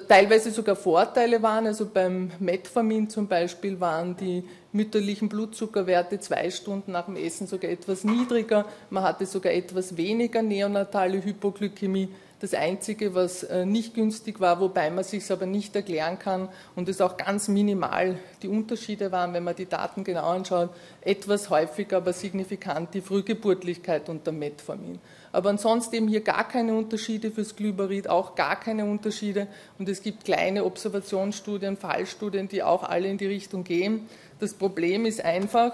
teilweise 0.09 0.51
sogar 0.51 0.77
Vorteile 0.77 1.43
waren. 1.43 1.67
Also 1.67 1.87
beim 1.87 2.31
Metformin 2.39 3.09
zum 3.09 3.27
Beispiel 3.27 3.81
waren 3.81 4.17
die 4.17 4.45
mütterlichen 4.73 5.29
Blutzuckerwerte 5.29 6.21
zwei 6.21 6.51
Stunden 6.51 6.93
nach 6.93 7.07
dem 7.07 7.17
Essen 7.17 7.47
sogar 7.47 7.71
etwas 7.71 8.05
niedriger. 8.05 8.67
Man 8.91 9.03
hatte 9.03 9.25
sogar 9.25 9.53
etwas 9.53 9.97
weniger 9.97 10.43
neonatale 10.43 11.25
Hypoglykämie 11.25 12.09
das 12.41 12.55
Einzige, 12.55 13.15
was 13.15 13.43
äh, 13.43 13.67
nicht 13.67 13.95
günstig 13.95 14.39
war, 14.39 14.61
wobei 14.61 14.91
man 14.91 15.03
sich 15.03 15.31
aber 15.33 15.47
nicht 15.47 15.75
erklären 15.75 16.19
kann 16.19 16.49
und 16.77 16.89
es 16.89 17.01
auch 17.01 17.17
ganz 17.17 17.49
minimal 17.49 18.17
die 18.43 18.49
Unterschiede 18.49 19.11
waren, 19.11 19.35
wenn 19.35 19.43
man 19.43 19.57
die 19.57 19.67
Daten 19.67 20.05
genau 20.05 20.25
anschaut, 20.25 20.71
etwas 21.01 21.51
häufiger, 21.51 21.97
aber 21.97 22.13
signifikant 22.13 22.95
die 22.95 23.01
Frühgeburtlichkeit 23.01 24.09
unter 24.09 24.31
Metformin. 24.31 25.01
Aber 25.33 25.51
ansonsten 25.51 25.97
eben 25.97 26.09
hier 26.09 26.21
gar 26.21 26.47
keine 26.47 26.75
Unterschiede 26.75 27.33
fürs 27.33 27.57
Glyberid, 27.57 28.09
auch 28.09 28.37
gar 28.37 28.59
keine 28.59 28.85
Unterschiede 28.85 29.49
und 29.79 29.89
es 29.89 30.03
gibt 30.03 30.25
kleine 30.25 30.65
Observationsstudien, 30.65 31.77
Fallstudien, 31.77 32.49
die 32.49 32.63
auch 32.63 32.85
alle 32.85 33.09
in 33.09 33.19
die 33.19 33.27
Richtung 33.27 33.65
gehen. 33.65 34.09
Das 34.39 34.55
Problem 34.55 35.07
ist 35.07 35.25
einfach, 35.25 35.73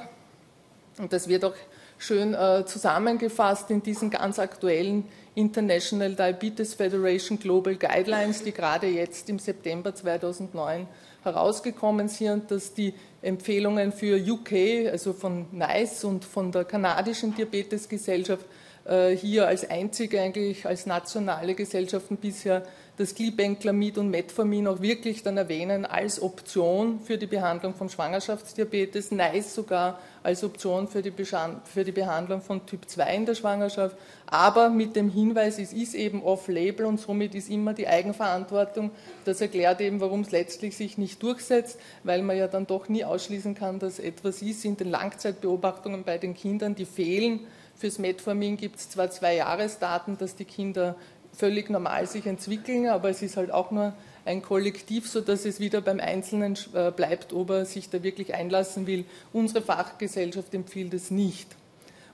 und 0.98 1.12
das 1.12 1.28
wird 1.28 1.44
auch 1.44 1.54
schön 1.98 2.34
äh, 2.34 2.64
zusammengefasst 2.66 3.70
in 3.70 3.82
diesen 3.82 4.10
ganz 4.10 4.38
aktuellen 4.38 5.04
International 5.34 6.14
Diabetes 6.14 6.74
Federation 6.74 7.38
Global 7.38 7.74
Guidelines, 7.74 8.42
die 8.42 8.52
gerade 8.52 8.86
jetzt 8.86 9.28
im 9.28 9.38
September 9.38 9.94
2009 9.94 10.86
herausgekommen 11.24 12.08
sind, 12.08 12.50
dass 12.50 12.74
die 12.74 12.94
Empfehlungen 13.22 13.92
für 13.92 14.16
UK, 14.16 14.90
also 14.92 15.12
von 15.12 15.46
NICE 15.52 16.04
und 16.04 16.24
von 16.24 16.52
der 16.52 16.64
kanadischen 16.64 17.34
Diabetesgesellschaft, 17.34 18.44
äh, 18.84 19.16
hier 19.16 19.48
als 19.48 19.68
einzige 19.68 20.20
eigentlich 20.20 20.66
als 20.66 20.86
nationale 20.86 21.54
Gesellschaften 21.54 22.16
bisher 22.16 22.64
das 22.96 23.16
Glibenclamid 23.16 23.98
und 23.98 24.10
Metformin 24.10 24.68
auch 24.68 24.80
wirklich 24.80 25.24
dann 25.24 25.36
erwähnen 25.36 25.84
als 25.84 26.22
Option 26.22 27.00
für 27.00 27.18
die 27.18 27.26
Behandlung 27.26 27.74
von 27.74 27.88
Schwangerschaftsdiabetes, 27.88 29.10
NICE 29.10 29.52
sogar 29.52 29.98
als 30.22 30.44
Option 30.44 30.86
für 30.86 31.02
die, 31.02 31.12
für 31.12 31.84
die 31.84 31.92
Behandlung 31.92 32.40
von 32.40 32.64
Typ 32.66 32.88
2 32.88 33.16
in 33.16 33.26
der 33.26 33.34
Schwangerschaft, 33.34 33.96
aber 34.26 34.70
mit 34.70 34.94
dem 34.94 35.10
Hinweis, 35.10 35.58
es 35.58 35.72
ist 35.72 35.94
eben 35.94 36.22
off-label 36.22 36.86
und 36.86 37.00
somit 37.00 37.34
ist 37.34 37.50
immer 37.50 37.74
die 37.74 37.88
Eigenverantwortung. 37.88 38.92
Das 39.24 39.40
erklärt 39.40 39.80
eben, 39.80 40.00
warum 40.00 40.20
es 40.20 40.30
letztlich 40.30 40.76
sich 40.76 40.96
nicht 40.96 41.22
durchsetzt, 41.22 41.78
weil 42.04 42.22
man 42.22 42.36
ja 42.36 42.46
dann 42.46 42.66
doch 42.66 42.88
nie 42.88 43.04
ausschließen 43.04 43.56
kann, 43.56 43.80
dass 43.80 43.98
etwas 43.98 44.40
ist 44.40 44.64
in 44.64 44.76
den 44.76 44.90
Langzeitbeobachtungen 44.90 46.04
bei 46.04 46.18
den 46.18 46.34
Kindern, 46.34 46.74
die 46.74 46.86
fehlen. 46.86 47.40
Fürs 47.76 47.98
Metformin 47.98 48.56
gibt 48.56 48.76
es 48.76 48.88
zwar 48.88 49.10
zwei 49.10 49.34
Jahresdaten, 49.34 50.16
dass 50.16 50.36
die 50.36 50.44
Kinder 50.44 50.94
völlig 51.36 51.70
normal 51.70 52.06
sich 52.06 52.26
entwickeln, 52.26 52.88
aber 52.88 53.10
es 53.10 53.22
ist 53.22 53.36
halt 53.36 53.50
auch 53.50 53.70
nur 53.70 53.92
ein 54.24 54.42
Kollektiv, 54.42 55.08
sodass 55.08 55.44
es 55.44 55.60
wieder 55.60 55.80
beim 55.80 56.00
Einzelnen 56.00 56.56
äh, 56.72 56.90
bleibt, 56.90 57.32
ob 57.32 57.50
er 57.50 57.64
sich 57.66 57.90
da 57.90 58.02
wirklich 58.02 58.34
einlassen 58.34 58.86
will. 58.86 59.04
Unsere 59.32 59.62
Fachgesellschaft 59.62 60.54
empfiehlt 60.54 60.94
es 60.94 61.10
nicht. 61.10 61.48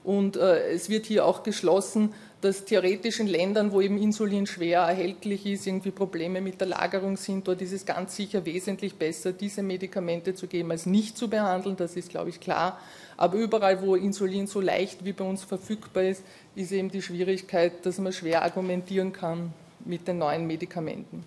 Und 0.03 0.35
äh, 0.35 0.71
es 0.71 0.89
wird 0.89 1.05
hier 1.05 1.25
auch 1.25 1.43
geschlossen, 1.43 2.13
dass 2.41 2.65
theoretisch 2.65 3.19
in 3.19 3.27
Ländern, 3.27 3.71
wo 3.71 3.81
eben 3.81 4.01
Insulin 4.01 4.47
schwer 4.47 4.81
erhältlich 4.81 5.45
ist, 5.45 5.67
irgendwie 5.67 5.91
Probleme 5.91 6.41
mit 6.41 6.59
der 6.59 6.67
Lagerung 6.67 7.15
sind, 7.15 7.47
dort 7.47 7.61
ist 7.61 7.71
es 7.71 7.85
ganz 7.85 8.15
sicher 8.15 8.43
wesentlich 8.45 8.95
besser, 8.95 9.31
diese 9.31 9.61
Medikamente 9.61 10.33
zu 10.33 10.47
geben, 10.47 10.71
als 10.71 10.87
nicht 10.87 11.17
zu 11.17 11.29
behandeln. 11.29 11.77
Das 11.77 11.95
ist, 11.95 12.09
glaube 12.09 12.31
ich, 12.31 12.39
klar. 12.39 12.79
Aber 13.15 13.37
überall, 13.37 13.81
wo 13.83 13.95
Insulin 13.95 14.47
so 14.47 14.59
leicht 14.59 15.05
wie 15.05 15.13
bei 15.13 15.23
uns 15.23 15.43
verfügbar 15.43 16.03
ist, 16.03 16.23
ist 16.55 16.71
eben 16.71 16.89
die 16.89 17.03
Schwierigkeit, 17.03 17.85
dass 17.85 17.99
man 17.99 18.11
schwer 18.11 18.41
argumentieren 18.41 19.13
kann 19.13 19.53
mit 19.85 20.07
den 20.07 20.17
neuen 20.17 20.47
Medikamenten. 20.47 21.23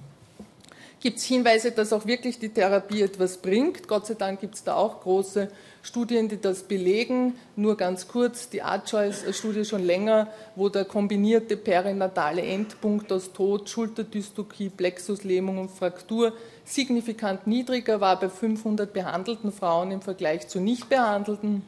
Gibt 1.01 1.19
es 1.19 1.25
Hinweise, 1.25 1.73
dass 1.73 1.93
auch 1.93 2.07
wirklich 2.07 2.39
die 2.39 2.49
Therapie 2.49 3.03
etwas 3.03 3.37
bringt? 3.39 3.89
Gott 3.89 4.07
sei 4.07 4.15
Dank 4.15 4.41
gibt 4.41 4.55
es 4.55 4.65
da 4.65 4.75
auch 4.75 5.01
große 5.03 5.49
Studien, 5.83 6.29
die 6.31 6.41
das 6.41 6.63
belegen. 6.63 7.35
Nur 7.57 7.77
ganz 7.77 8.09
kurz, 8.09 8.49
die 8.49 8.63
Art-Choice-Studie 8.63 9.67
schon 9.67 9.85
länger, 9.85 10.29
wo 10.57 10.71
der 10.71 10.87
kombinierte 10.87 11.59
perinatale 11.59 12.41
Endpunkt 12.41 13.13
aus 13.13 13.33
Tod, 13.33 13.69
Schulterdystokie, 13.69 14.71
Plexuslähmung 14.71 15.59
und 15.59 15.71
Fraktur 15.71 16.33
signifikant 16.65 17.47
niedriger 17.47 18.01
war 18.01 18.19
bei 18.19 18.29
500 18.29 18.93
behandelten 18.93 19.53
Frauen 19.53 19.91
im 19.91 20.01
Vergleich 20.01 20.49
zu 20.49 20.61
nicht 20.61 20.89
behandelten. 20.89 21.63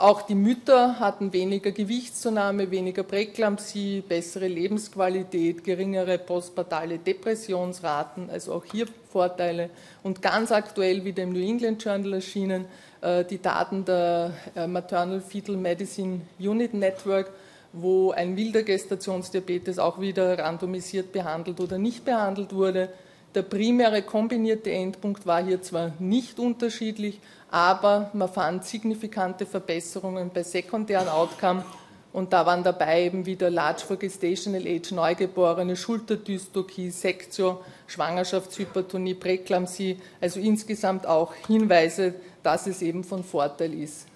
Auch 0.00 0.22
die 0.22 0.34
Mütter 0.34 0.98
hatten 0.98 1.32
weniger 1.32 1.70
Gewichtszunahme, 1.70 2.70
weniger 2.70 3.02
Präklampsie, 3.02 4.02
bessere 4.02 4.48
Lebensqualität, 4.48 5.62
geringere 5.62 6.18
postpartale 6.18 6.98
Depressionsraten, 6.98 8.30
also 8.30 8.54
auch 8.54 8.64
hier 8.64 8.86
Vorteile. 9.10 9.70
Und 10.02 10.22
ganz 10.22 10.50
aktuell 10.52 11.04
wieder 11.04 11.22
im 11.22 11.32
New 11.32 11.40
England 11.40 11.84
Journal 11.84 12.14
erschienen 12.14 12.64
äh, 13.00 13.24
die 13.24 13.40
Daten 13.40 13.84
der 13.84 14.32
äh, 14.56 14.66
Maternal 14.66 15.20
Fetal 15.20 15.56
Medicine 15.56 16.22
Unit 16.38 16.74
Network, 16.74 17.30
wo 17.72 18.10
ein 18.10 18.36
wilder 18.36 18.62
Gestationsdiabetes 18.62 19.78
auch 19.78 20.00
wieder 20.00 20.38
randomisiert 20.38 21.12
behandelt 21.12 21.60
oder 21.60 21.78
nicht 21.78 22.04
behandelt 22.04 22.54
wurde. 22.54 22.88
Der 23.34 23.42
primäre 23.42 24.02
kombinierte 24.02 24.70
Endpunkt 24.70 25.26
war 25.26 25.44
hier 25.44 25.60
zwar 25.60 25.92
nicht 25.98 26.38
unterschiedlich, 26.38 27.20
aber 27.54 28.10
man 28.14 28.28
fand 28.28 28.64
signifikante 28.64 29.46
Verbesserungen 29.46 30.28
bei 30.34 30.42
sekundären 30.42 31.08
Outcome 31.08 31.62
Und 32.14 32.32
da 32.32 32.46
waren 32.46 32.62
dabei 32.62 33.06
eben 33.06 33.26
wieder 33.26 33.50
Large 33.50 33.84
for 33.86 33.96
Gestational 33.96 34.62
Age, 34.66 34.92
Neugeborene, 34.92 35.74
Schulterdystokie, 35.74 36.90
Sektio, 36.90 37.60
Schwangerschaftshypertonie, 37.88 39.14
Präklampsie, 39.14 39.98
also 40.20 40.38
insgesamt 40.38 41.08
auch 41.08 41.34
Hinweise, 41.48 42.14
dass 42.44 42.68
es 42.68 42.82
eben 42.82 43.02
von 43.02 43.24
Vorteil 43.24 43.74
ist. 43.74 44.06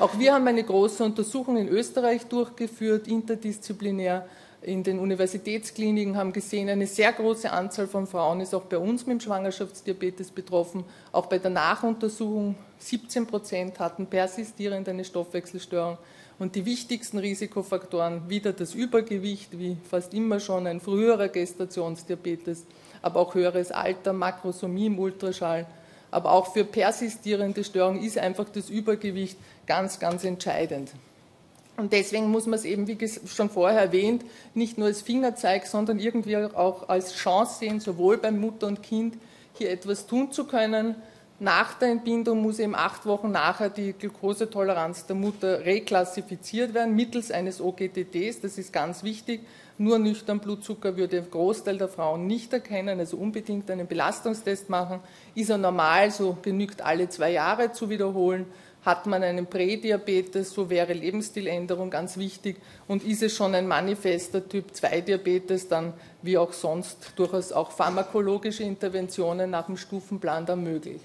Auch 0.00 0.18
wir 0.18 0.34
haben 0.34 0.48
eine 0.48 0.64
große 0.64 1.04
Untersuchung 1.04 1.56
in 1.56 1.68
Österreich 1.68 2.26
durchgeführt, 2.26 3.06
interdisziplinär 3.06 4.26
in 4.62 4.82
den 4.82 4.98
Universitätskliniken, 4.98 6.16
haben 6.16 6.32
gesehen, 6.32 6.68
eine 6.68 6.88
sehr 6.88 7.12
große 7.12 7.50
Anzahl 7.52 7.86
von 7.86 8.08
Frauen 8.08 8.40
ist 8.40 8.52
auch 8.52 8.64
bei 8.64 8.78
uns 8.78 9.06
mit 9.06 9.18
dem 9.18 9.20
Schwangerschaftsdiabetes 9.20 10.32
betroffen. 10.32 10.84
Auch 11.12 11.26
bei 11.26 11.38
der 11.38 11.52
Nachuntersuchung 11.52 12.56
17 12.78 13.26
Prozent 13.26 13.78
hatten 13.78 14.06
persistierend 14.06 14.88
eine 14.88 15.04
Stoffwechselstörung. 15.04 15.98
Und 16.38 16.54
die 16.54 16.64
wichtigsten 16.64 17.18
Risikofaktoren, 17.18 18.28
wieder 18.28 18.52
das 18.52 18.74
Übergewicht, 18.74 19.58
wie 19.58 19.76
fast 19.90 20.14
immer 20.14 20.38
schon 20.38 20.66
ein 20.68 20.80
früherer 20.80 21.28
Gestationsdiabetes, 21.28 22.64
aber 23.02 23.20
auch 23.20 23.34
höheres 23.34 23.72
Alter, 23.72 24.12
Makrosomie 24.12 24.86
im 24.86 24.98
Ultraschall. 24.98 25.66
Aber 26.10 26.32
auch 26.32 26.52
für 26.52 26.64
persistierende 26.64 27.64
Störungen 27.64 28.02
ist 28.02 28.18
einfach 28.18 28.46
das 28.48 28.70
Übergewicht 28.70 29.36
ganz, 29.66 29.98
ganz 29.98 30.24
entscheidend. 30.24 30.90
Und 31.76 31.92
deswegen 31.92 32.30
muss 32.30 32.46
man 32.46 32.58
es 32.58 32.64
eben, 32.64 32.86
wie 32.88 32.98
schon 33.26 33.50
vorher 33.50 33.80
erwähnt, 33.80 34.24
nicht 34.54 34.78
nur 34.78 34.88
als 34.88 35.02
Fingerzeig, 35.02 35.66
sondern 35.66 35.98
irgendwie 35.98 36.36
auch 36.36 36.88
als 36.88 37.14
Chance 37.14 37.58
sehen, 37.60 37.78
sowohl 37.78 38.18
beim 38.18 38.40
Mutter 38.40 38.66
und 38.66 38.82
Kind 38.82 39.16
hier 39.54 39.70
etwas 39.70 40.06
tun 40.06 40.32
zu 40.32 40.44
können, 40.44 40.96
nach 41.40 41.74
der 41.74 41.90
Entbindung 41.90 42.42
muss 42.42 42.58
eben 42.58 42.74
acht 42.74 43.06
Wochen 43.06 43.30
nachher 43.30 43.70
die 43.70 43.92
Glukosetoleranz 43.92 45.06
der 45.06 45.14
Mutter 45.14 45.64
reklassifiziert 45.64 46.74
werden 46.74 46.96
mittels 46.96 47.30
eines 47.30 47.60
OGTTs. 47.60 48.40
Das 48.40 48.58
ist 48.58 48.72
ganz 48.72 49.04
wichtig. 49.04 49.42
Nur 49.80 50.00
nüchtern 50.00 50.40
Blutzucker 50.40 50.96
würde 50.96 51.18
ein 51.18 51.30
Großteil 51.30 51.78
der 51.78 51.86
Frauen 51.86 52.26
nicht 52.26 52.52
erkennen, 52.52 52.98
also 52.98 53.16
unbedingt 53.16 53.70
einen 53.70 53.86
Belastungstest 53.86 54.68
machen. 54.68 54.98
Ist 55.36 55.50
er 55.50 55.58
normal, 55.58 56.10
so 56.10 56.36
genügt 56.42 56.82
alle 56.82 57.08
zwei 57.08 57.30
Jahre 57.30 57.70
zu 57.70 57.88
wiederholen. 57.88 58.46
Hat 58.84 59.06
man 59.06 59.22
einen 59.22 59.46
Prädiabetes, 59.46 60.50
so 60.50 60.70
wäre 60.70 60.92
Lebensstiländerung 60.92 61.90
ganz 61.90 62.16
wichtig. 62.16 62.56
Und 62.88 63.04
ist 63.04 63.22
es 63.22 63.32
schon 63.36 63.54
ein 63.54 63.68
manifester 63.68 64.48
Typ 64.48 64.74
2 64.74 65.02
Diabetes, 65.02 65.68
dann 65.68 65.92
wie 66.22 66.36
auch 66.36 66.52
sonst 66.52 67.12
durchaus 67.14 67.52
auch 67.52 67.70
pharmakologische 67.70 68.64
Interventionen 68.64 69.50
nach 69.50 69.66
dem 69.66 69.76
Stufenplan 69.76 70.44
dann 70.44 70.64
möglich. 70.64 71.00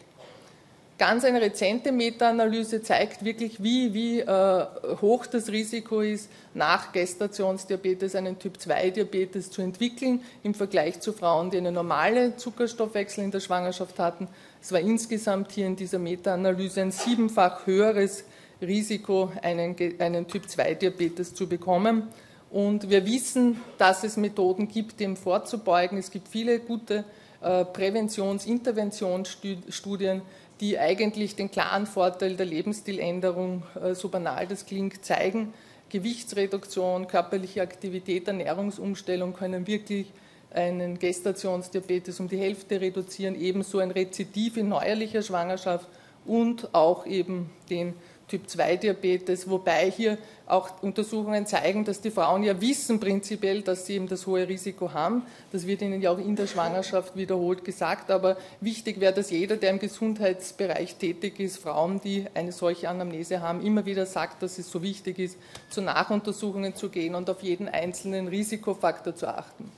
Ganz 1.06 1.26
eine 1.26 1.42
rezente 1.42 1.92
Meta-Analyse 1.92 2.82
zeigt 2.82 3.26
wirklich, 3.26 3.62
wie, 3.62 3.94
wie 3.94 4.22
äh, 4.22 4.66
hoch 5.02 5.26
das 5.26 5.50
Risiko 5.50 6.00
ist, 6.00 6.30
nach 6.54 6.94
Gestationsdiabetes 6.94 8.16
einen 8.16 8.39
Typ-2-Diabetes 8.39 9.52
zu 9.52 9.62
entwickeln, 9.62 10.22
im 10.44 10.54
Vergleich 10.54 11.02
zu 11.02 11.12
Frauen, 11.12 11.52
die 11.52 11.58
eine 11.58 11.74
normale 11.74 12.38
Zuckerstoffwechsel 12.38 13.22
in 13.22 13.32
der 13.32 13.42
Schwangerschaft 13.42 14.00
hatten. 14.00 14.30
Es 14.62 14.72
war 14.72 14.80
insgesamt 14.80 15.52
hier 15.52 15.68
in 15.68 15.76
dieser 15.76 16.00
Meta-Analyse 16.00 16.84
ein 16.84 16.94
siebenfach 16.94 17.68
höheres 17.68 18.24
Risiko, 18.62 19.30
einen, 19.42 19.76
einen 20.00 20.26
Typ-2-Diabetes 20.26 21.34
zu 21.34 21.50
bekommen. 21.50 22.08
Und 22.50 22.89
wir 22.89 23.06
wissen, 23.06 23.60
dass 23.78 24.06
es 24.06 24.16
Methoden 24.16 24.70
gibt, 24.70 25.02
dem 25.02 25.18
vorzubeugen. 25.18 25.98
Es 25.98 26.12
gibt 26.12 26.30
viele 26.30 26.60
gute 26.60 27.04
äh, 27.42 27.66
Präventions-, 27.66 28.46
Interventionsstudien, 28.46 30.22
die 30.63 30.80
eigentlich 30.80 31.36
den 31.36 31.52
klaren 31.52 31.86
Vorteil 31.86 32.38
der 32.38 32.45
Lebensstiländerung, 32.45 33.63
äh, 33.84 33.95
so 33.95 34.08
banal 34.08 34.47
das 34.47 34.65
klingt, 34.65 35.04
zeigen. 35.04 35.54
Gewichtsreduktion, 35.89 37.08
körperliche 37.08 37.62
Aktivität, 37.62 38.30
Ernährungsumstellung 38.30 39.34
können 39.34 39.67
wirklich 39.67 40.08
einen 40.52 40.99
Gestationsdiabetes 40.99 42.21
um 42.21 42.30
die 42.30 42.38
Hälfte 42.38 42.80
reduzieren, 42.80 43.36
ebenso 43.36 43.80
ein 43.80 43.91
Rezidiv 43.91 44.56
in 44.56 44.69
neuerlicher 44.69 45.21
Schwangerschaft 45.21 45.89
und 46.26 46.73
auch 46.73 47.06
eben 47.06 47.49
den 47.69 47.93
Typ-2-Diabetes, 48.28 49.50
wobei 49.50 49.92
hier 49.92 50.18
auch 50.46 50.82
Untersuchungen 50.82 51.46
zeigen, 51.46 51.86
dass 51.86 52.02
die 52.02 52.12
Frauen 52.12 52.44
ja 52.44 52.60
wissen 52.60 53.00
prinzipiell, 53.00 53.62
dass 53.62 53.86
sie 53.86 53.96
eben 53.96 54.08
das 54.08 54.28
hohe 54.28 54.48
Risiko 54.48 54.94
haben. 54.94 55.24
Das 55.52 55.66
wird 55.68 55.82
ihnen 55.82 56.02
ja 56.02 56.12
auch 56.12 56.18
in 56.18 56.36
der 56.36 56.48
Schwangerschaft 56.48 57.16
wiederholt 57.16 57.64
gesagt. 57.64 58.12
Aber 58.12 58.38
wichtig 58.60 59.00
wäre, 59.00 59.14
dass 59.14 59.32
jeder, 59.32 59.56
der 59.58 59.72
im 59.72 59.80
Gesundheitsbereich 59.80 60.96
tätig 60.96 61.40
ist, 61.40 61.58
Frauen, 61.58 62.02
die 62.02 62.26
eine 62.34 62.52
solche 62.52 62.90
Anamnese 62.90 63.42
haben, 63.42 63.66
immer 63.66 63.86
wieder 63.86 64.06
sagt, 64.06 64.44
dass 64.44 64.58
es 64.58 64.70
so 64.70 64.82
wichtig 64.82 65.20
ist, 65.20 65.38
zu 65.70 65.82
Nachuntersuchungen 65.82 66.76
zu 66.76 66.90
gehen 66.90 67.16
und 67.16 67.30
auf 67.30 67.42
jeden 67.42 67.70
einzelnen 67.70 68.28
Risikofaktor 68.28 69.16
zu 69.16 69.28
achten. 69.28 69.72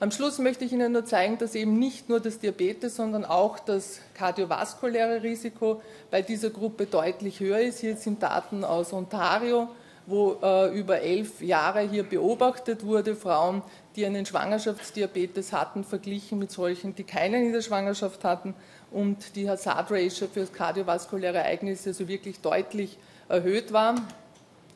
Am 0.00 0.12
Schluss 0.12 0.38
möchte 0.38 0.64
ich 0.64 0.72
Ihnen 0.72 0.92
nur 0.92 1.04
zeigen, 1.04 1.38
dass 1.38 1.56
eben 1.56 1.76
nicht 1.76 2.08
nur 2.08 2.20
das 2.20 2.38
Diabetes, 2.38 2.94
sondern 2.94 3.24
auch 3.24 3.58
das 3.58 3.98
kardiovaskuläre 4.14 5.24
Risiko 5.24 5.82
bei 6.12 6.22
dieser 6.22 6.50
Gruppe 6.50 6.86
deutlich 6.86 7.40
höher 7.40 7.58
ist. 7.58 7.80
Hier 7.80 7.96
sind 7.96 8.22
Daten 8.22 8.62
aus 8.62 8.92
Ontario, 8.92 9.66
wo 10.06 10.36
äh, 10.40 10.78
über 10.78 11.00
elf 11.00 11.42
Jahre 11.42 11.80
hier 11.80 12.04
beobachtet 12.04 12.86
wurde, 12.86 13.16
Frauen, 13.16 13.62
die 13.96 14.06
einen 14.06 14.24
Schwangerschaftsdiabetes 14.24 15.52
hatten, 15.52 15.82
verglichen 15.82 16.38
mit 16.38 16.52
solchen, 16.52 16.94
die 16.94 17.02
keinen 17.02 17.46
in 17.46 17.52
der 17.52 17.62
Schwangerschaft 17.62 18.22
hatten 18.22 18.54
und 18.92 19.34
die 19.34 19.50
Hazard 19.50 19.90
Ratio 19.90 20.28
für 20.32 20.46
kardiovaskuläre 20.46 21.38
Ereignisse 21.38 21.90
also 21.90 22.06
wirklich 22.06 22.38
deutlich 22.40 22.98
erhöht 23.28 23.72
war. 23.72 23.96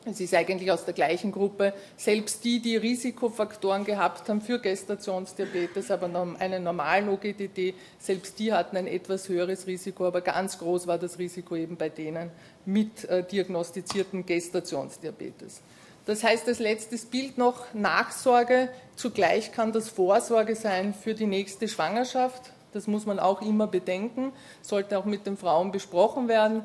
Es 0.05 0.19
ist 0.19 0.33
eigentlich 0.33 0.69
aus 0.69 0.83
der 0.83 0.93
gleichen 0.93 1.31
Gruppe. 1.31 1.73
Selbst 1.95 2.43
die, 2.43 2.59
die 2.59 2.75
Risikofaktoren 2.75 3.85
gehabt 3.85 4.27
haben 4.27 4.41
für 4.41 4.59
Gestationsdiabetes, 4.59 5.91
aber 5.91 6.09
einen 6.39 6.63
normalen 6.63 7.07
OGDD, 7.07 7.73
selbst 7.99 8.37
die 8.39 8.51
hatten 8.51 8.75
ein 8.75 8.87
etwas 8.87 9.29
höheres 9.29 9.65
Risiko, 9.65 10.05
aber 10.05 10.21
ganz 10.21 10.59
groß 10.59 10.87
war 10.87 10.97
das 10.97 11.19
Risiko 11.19 11.55
eben 11.55 11.77
bei 11.77 11.89
denen 11.89 12.31
mit 12.65 13.05
äh, 13.05 13.23
diagnostizierten 13.23 14.25
Gestationsdiabetes. 14.25 15.61
Das 16.05 16.21
heißt, 16.23 16.47
als 16.49 16.59
letztes 16.59 17.05
Bild 17.05 17.37
noch 17.37 17.73
Nachsorge. 17.73 18.69
Zugleich 18.97 19.53
kann 19.53 19.71
das 19.71 19.87
Vorsorge 19.87 20.55
sein 20.55 20.93
für 20.93 21.13
die 21.13 21.27
nächste 21.27 21.69
Schwangerschaft. 21.69 22.51
Das 22.73 22.87
muss 22.87 23.05
man 23.05 23.19
auch 23.19 23.41
immer 23.41 23.67
bedenken, 23.67 24.33
sollte 24.61 24.97
auch 24.97 25.05
mit 25.05 25.27
den 25.27 25.37
Frauen 25.37 25.71
besprochen 25.71 26.27
werden. 26.27 26.63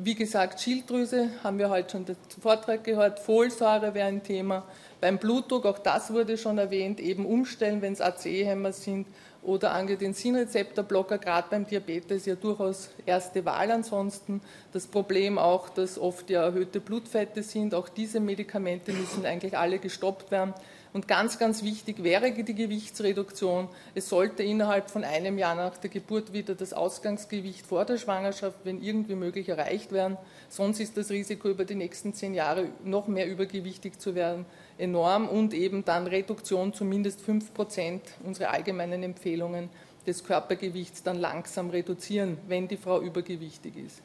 Wie 0.00 0.14
gesagt, 0.14 0.60
Schilddrüse 0.60 1.28
haben 1.42 1.58
wir 1.58 1.70
heute 1.70 1.90
schon 1.90 2.04
den 2.04 2.14
Vortrag 2.40 2.84
gehört, 2.84 3.18
Folsäure 3.18 3.94
wäre 3.94 4.06
ein 4.06 4.22
Thema. 4.22 4.64
Beim 5.00 5.18
Blutdruck, 5.18 5.66
auch 5.66 5.80
das 5.80 6.12
wurde 6.12 6.38
schon 6.38 6.56
erwähnt, 6.56 7.00
eben 7.00 7.26
umstellen, 7.26 7.82
wenn 7.82 7.94
es 7.94 8.00
ACE-Hämmer 8.00 8.70
sind 8.70 9.08
oder 9.42 9.72
Angiotensinrezeptorblocker, 9.72 11.18
gerade 11.18 11.48
beim 11.50 11.66
Diabetes 11.66 12.26
ja 12.26 12.36
durchaus 12.36 12.90
erste 13.06 13.44
Wahl 13.44 13.72
ansonsten. 13.72 14.40
Das 14.72 14.86
Problem 14.86 15.36
auch, 15.36 15.68
dass 15.68 15.98
oft 15.98 16.30
ja 16.30 16.44
erhöhte 16.44 16.78
Blutfette 16.78 17.42
sind, 17.42 17.74
auch 17.74 17.88
diese 17.88 18.20
Medikamente 18.20 18.92
müssen 18.92 19.26
eigentlich 19.26 19.58
alle 19.58 19.80
gestoppt 19.80 20.30
werden. 20.30 20.54
Und 20.92 21.06
ganz, 21.06 21.38
ganz 21.38 21.62
wichtig 21.62 22.02
wäre 22.02 22.32
die 22.32 22.54
Gewichtsreduktion. 22.54 23.68
Es 23.94 24.08
sollte 24.08 24.42
innerhalb 24.42 24.90
von 24.90 25.04
einem 25.04 25.38
Jahr 25.38 25.54
nach 25.54 25.76
der 25.76 25.90
Geburt 25.90 26.32
wieder 26.32 26.54
das 26.54 26.72
Ausgangsgewicht 26.72 27.66
vor 27.66 27.84
der 27.84 27.98
Schwangerschaft, 27.98 28.58
wenn 28.64 28.82
irgendwie 28.82 29.14
möglich, 29.14 29.48
erreicht 29.48 29.92
werden. 29.92 30.16
Sonst 30.48 30.80
ist 30.80 30.96
das 30.96 31.10
Risiko 31.10 31.48
über 31.48 31.64
die 31.64 31.74
nächsten 31.74 32.14
zehn 32.14 32.34
Jahre 32.34 32.68
noch 32.84 33.06
mehr 33.06 33.28
übergewichtig 33.28 33.98
zu 33.98 34.14
werden 34.14 34.46
enorm 34.78 35.28
und 35.28 35.52
eben 35.54 35.84
dann 35.84 36.06
Reduktion 36.06 36.72
zumindest 36.72 37.20
fünf 37.20 37.52
Prozent, 37.52 38.02
unsere 38.24 38.50
allgemeinen 38.50 39.02
Empfehlungen 39.02 39.68
des 40.06 40.24
Körpergewichts 40.24 41.02
dann 41.02 41.18
langsam 41.18 41.70
reduzieren, 41.70 42.38
wenn 42.46 42.68
die 42.68 42.76
Frau 42.76 43.00
übergewichtig 43.00 43.76
ist. 43.76 44.00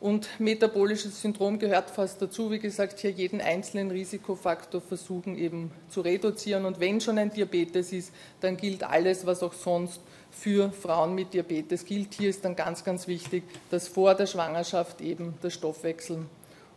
Und 0.00 0.40
metabolisches 0.40 1.20
Syndrom 1.20 1.58
gehört 1.58 1.90
fast 1.90 2.22
dazu. 2.22 2.50
Wie 2.50 2.58
gesagt, 2.58 3.00
hier 3.00 3.10
jeden 3.10 3.42
einzelnen 3.42 3.90
Risikofaktor 3.90 4.80
versuchen 4.80 5.36
eben 5.36 5.70
zu 5.90 6.00
reduzieren. 6.00 6.64
Und 6.64 6.80
wenn 6.80 7.02
schon 7.02 7.18
ein 7.18 7.30
Diabetes 7.30 7.92
ist, 7.92 8.12
dann 8.40 8.56
gilt 8.56 8.82
alles, 8.82 9.26
was 9.26 9.42
auch 9.42 9.52
sonst 9.52 10.00
für 10.30 10.72
Frauen 10.72 11.14
mit 11.14 11.34
Diabetes 11.34 11.84
gilt. 11.84 12.14
Hier 12.14 12.30
ist 12.30 12.44
dann 12.46 12.56
ganz, 12.56 12.82
ganz 12.82 13.08
wichtig, 13.08 13.42
dass 13.70 13.88
vor 13.88 14.14
der 14.14 14.26
Schwangerschaft 14.26 15.02
eben 15.02 15.34
der 15.42 15.50
Stoffwechsel 15.50 16.24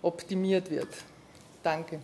optimiert 0.02 0.70
wird. 0.70 0.90
Danke. 1.64 2.00